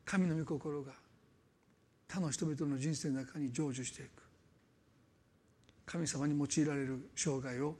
[0.08, 0.92] 神の御心が
[2.08, 4.22] 他の人々の人生の中に成就していく。
[5.84, 7.74] 神様に用いられる生涯を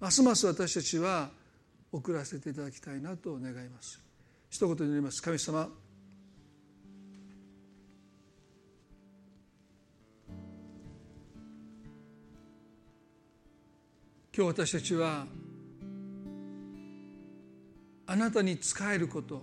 [0.00, 1.30] ますます私たちは
[1.92, 4.00] 送らせていただきたいなと願います。
[4.50, 5.22] 一言になります。
[5.22, 5.68] 神様
[14.36, 15.26] 今日私たちは
[18.06, 19.42] あなたに仕えること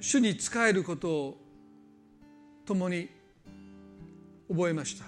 [0.00, 1.49] 主に仕えることを
[2.66, 3.08] 共に
[4.48, 5.04] 覚えました。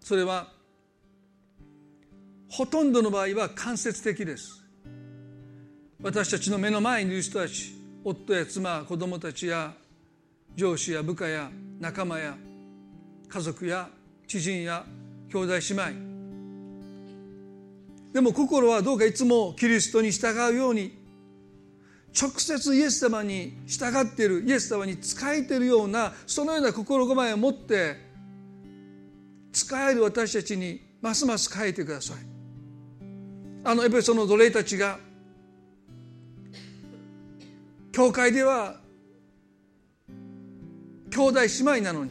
[0.00, 0.48] それは
[2.48, 4.62] ほとんどの場合は間接的です。
[6.02, 7.74] 私たちの目の前にいる人たち
[8.04, 9.72] 夫や妻子供たちや
[10.54, 12.36] 上司や部下や仲間や
[13.28, 13.88] 家族や
[14.26, 14.84] 知人や
[15.32, 16.14] 兄弟姉妹。
[18.12, 21.03] でも心はどうかいつもキリストに従うように
[22.14, 27.96] 直接イエス様に従っているイエス様に仕えているようなそのような心構えを持って
[29.52, 32.16] 仕える私たちにますます変えてください。
[33.64, 34.98] あのエペソの奴隷たちが
[37.92, 38.76] 教会では
[41.10, 42.10] 兄弟姉妹なのに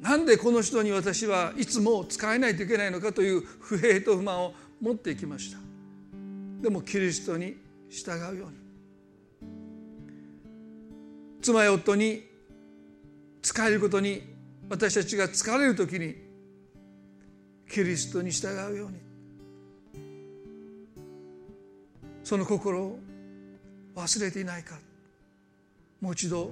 [0.00, 5.58] なんでこの人に私はいつも使えないといけないのかという不平と不満を持っていきました。
[6.60, 8.56] でもキリストに従うように。
[11.40, 12.24] 妻や夫に
[13.42, 14.22] 使えることに
[14.68, 16.16] 私たちが疲れる時に
[17.70, 18.98] キリストに従うように。
[22.24, 22.98] その心を
[23.96, 24.78] 忘れていないか。
[26.00, 26.50] もう一度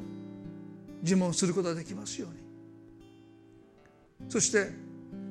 [1.02, 4.30] 自問することができますように。
[4.30, 4.70] そして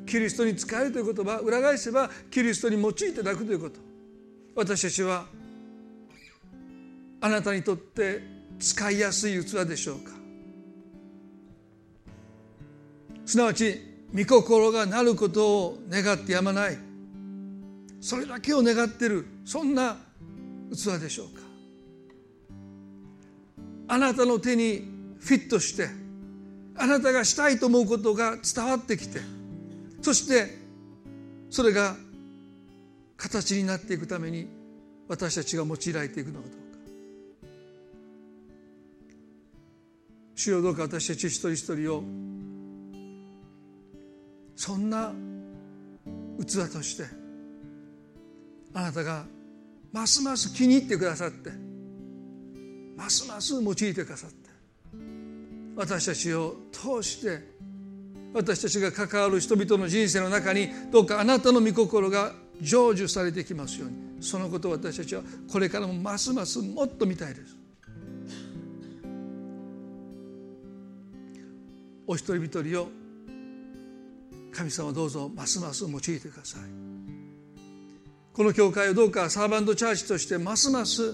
[0.05, 3.79] キリストに仕えるという言葉裏返せばキリストに用いていただくということ。
[4.55, 5.25] 私たちは
[7.21, 8.21] あなたにとって
[8.59, 10.11] 使いやすい器でしょうか？
[13.25, 13.79] すなわち
[14.13, 16.77] 御心がなることを願ってやまない。
[17.99, 19.25] それだけを願っている。
[19.45, 19.97] そんな
[20.71, 21.41] 器でしょうか？
[23.87, 24.87] あなたの手に
[25.19, 25.89] フィットして
[26.75, 29.19] あなたがしたいと思うことが伝わってきて
[30.01, 30.57] そして
[31.49, 31.95] それが
[33.15, 34.47] 形になっていくために
[35.07, 36.64] 私たちが用いられていくのかど
[40.35, 42.03] 主よどうか私たち一人一人を。
[44.55, 45.13] そんな
[46.39, 47.05] 器として
[48.73, 49.25] あなたが
[49.91, 51.51] ますます気に入ってくださって
[52.95, 54.49] ますます用いてくださって
[55.75, 57.55] 私たちを通して
[58.33, 64.05] 私たちが関わる人々の人生の中にどうかあなたの御心が成就されてきますように。
[64.21, 65.21] そのことを私たちは
[65.51, 67.64] これからもますますもっと見たいです。
[72.07, 72.89] お一人一人を
[74.51, 76.61] 神様どうぞますます用いてください。
[78.33, 81.13] この教会をどうかサーバントチャーチとしてますます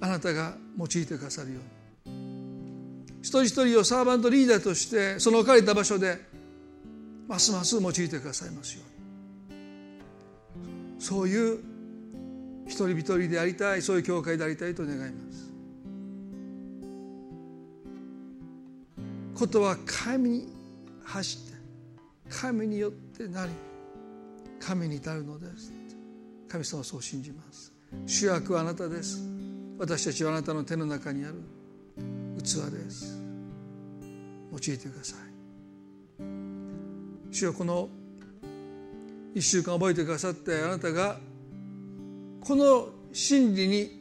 [0.00, 1.60] あなたが用いてくださるよ
[2.06, 3.14] うに。
[3.22, 6.18] 一人一人をサーバントリーダーとしてその置かれた場所で
[7.28, 9.54] ますます用いてくださいますよう
[10.94, 11.00] に。
[11.00, 11.58] そういう
[12.66, 15.49] 一人一人でありたいそういう教会でありたいと願います。
[19.40, 20.48] ことは神に
[21.02, 21.56] 走って
[22.28, 23.52] 神によってなり
[24.60, 25.72] 神に至るのです。
[26.46, 27.72] 神様はそう信じます。
[28.04, 29.18] 主役はあなたです。
[29.78, 31.36] 私たちはあなたの手の中にある。
[32.36, 33.18] 器です。
[34.52, 36.22] 用いてください。
[37.32, 37.88] 主よこの
[39.34, 41.18] 1週間覚えてくださってあなたが
[42.42, 44.00] この真理に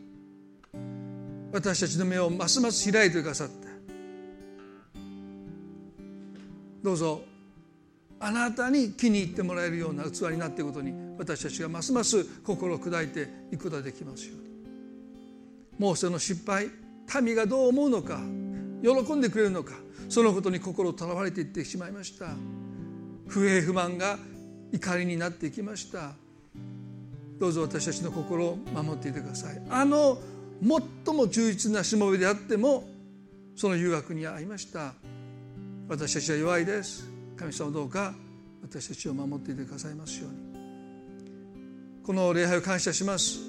[1.54, 3.59] 私たちの目をますます開いてくださって
[6.84, 7.22] どうぞ。
[8.22, 14.50] あなたに気に入ってもらえるような器になっていくことに私たちがますます心を砕いていくことができますように。
[15.78, 16.70] もうその失敗
[17.24, 18.20] 民がどう思うのか
[18.84, 19.74] 喜んでくれるのか
[20.10, 22.28] そのことに心をとらわれていってしまいました。
[23.28, 24.18] 不平不満が
[24.74, 26.14] 怒りになっていきました。
[27.40, 29.62] どうぞ私たちの心を守っていてください。
[29.70, 30.20] あの
[31.06, 32.84] 最も忠実なしもべであっても
[33.56, 34.94] その誘惑に遭いました。
[35.90, 37.10] 私たちは弱いです。
[37.36, 38.14] 神様どうか
[38.62, 40.38] 私たちを守っていてくださいますように。
[42.06, 43.40] この礼拝を感謝します。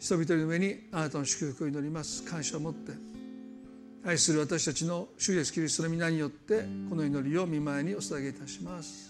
[0.00, 2.24] 人々の上にあなたの祝福を祈ります。
[2.24, 2.92] 感謝を持って
[4.04, 9.08] 愛する私たちの主イエスキリストの皆によってこの祈りを見舞いにお捧げいたします。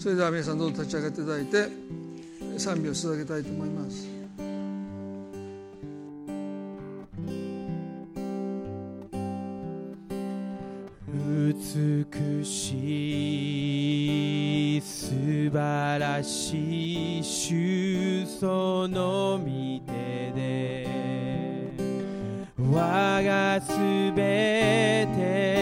[0.00, 4.13] それでは皆さんどうぞ立ち上がっていただいて賛美を捧げたいと思います。
[11.52, 12.76] 美し
[14.78, 20.88] い素晴らしい主その御手で
[22.56, 23.72] 我がす
[24.16, 25.53] べて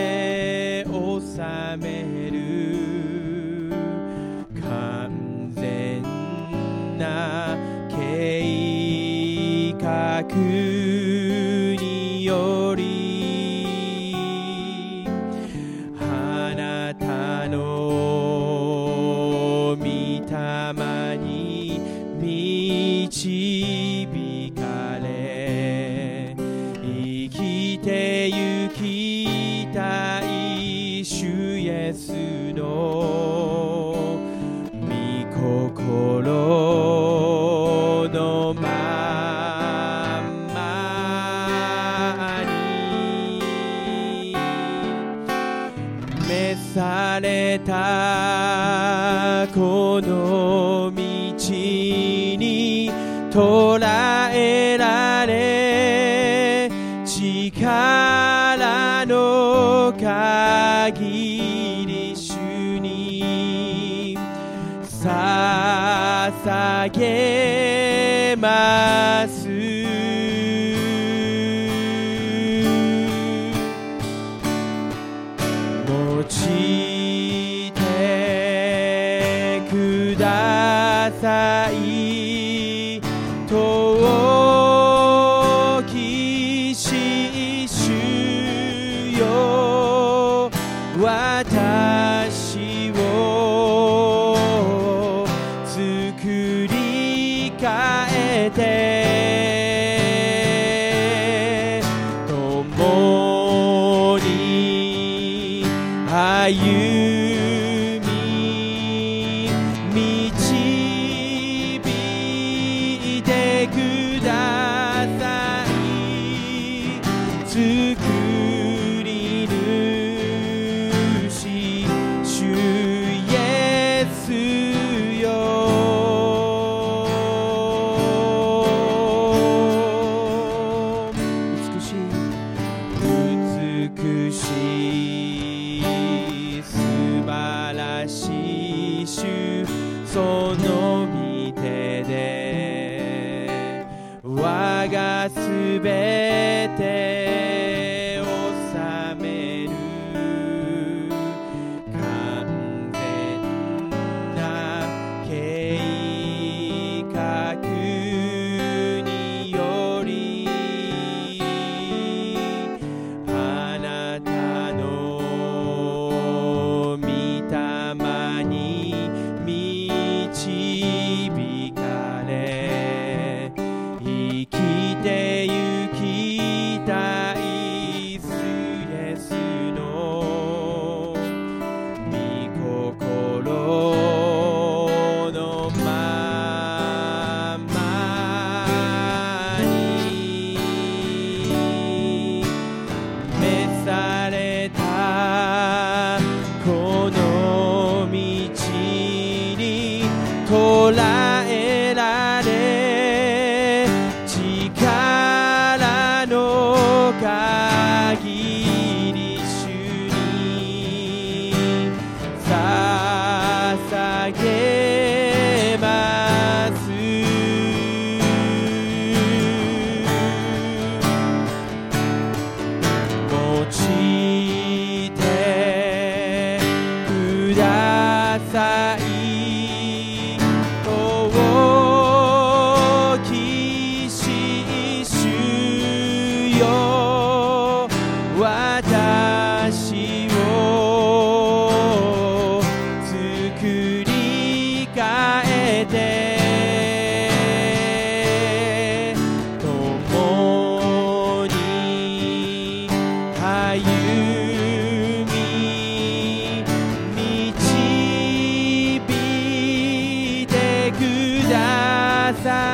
[262.42, 262.71] inside.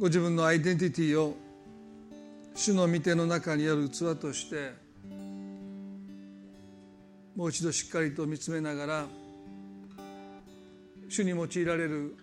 [0.00, 1.36] ご自分のアイデンティティを
[2.54, 4.72] 主の御手の中にある器として
[7.36, 9.06] もう一度しっかりと見つめながら
[11.10, 12.16] 主に用いられる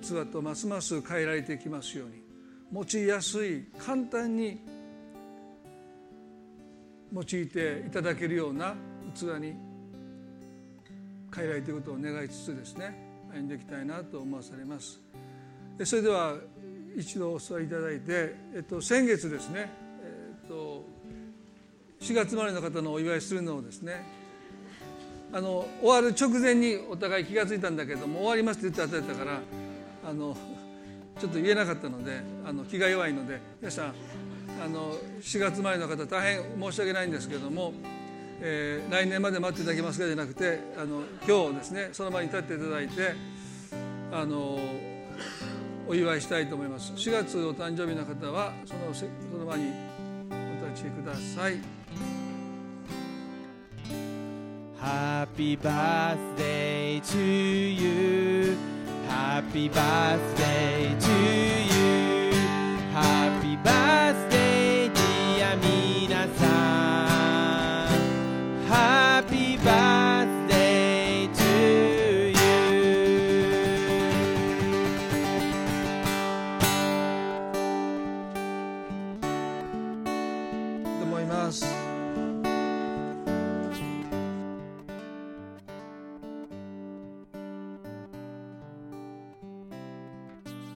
[0.00, 2.22] 器とますます変えられていきますように
[2.72, 4.60] 用いやすい簡単に
[7.12, 8.76] 用いていただけるような
[9.12, 9.54] 器に
[11.34, 12.96] 変えられていくことを願いつつですね
[13.32, 15.00] 歩んでいきたいなと思わされます。
[15.84, 16.36] それでは
[16.96, 19.70] 一度お座りいただいて、えっと、先月ですね、
[20.02, 20.84] えっと、
[22.00, 24.04] 4月生まれの方のお祝いするのをですね
[25.32, 29.40] あの終わる直前にお互い気が付いたんだけども終わりますって言って与えたから
[30.06, 30.36] あの
[31.18, 33.94] ちょっと言えなかったのであの気が弱いので皆さん
[34.62, 37.72] あの4月前の方大変申し訳ないんですけども、
[38.40, 43.14] えー、来年まで待っていただけますかじゃなくてあの今日ですねその場に立っていただいて
[44.12, 44.58] あの
[45.92, 49.04] お祝いしたいと思います4月お誕生日の方はそのそ
[49.36, 49.70] の場に
[50.30, 51.58] お立ちください
[54.80, 58.56] Happy birthday to you
[59.06, 61.10] Happy birthday to
[61.68, 62.32] you
[62.94, 64.31] Happy birthday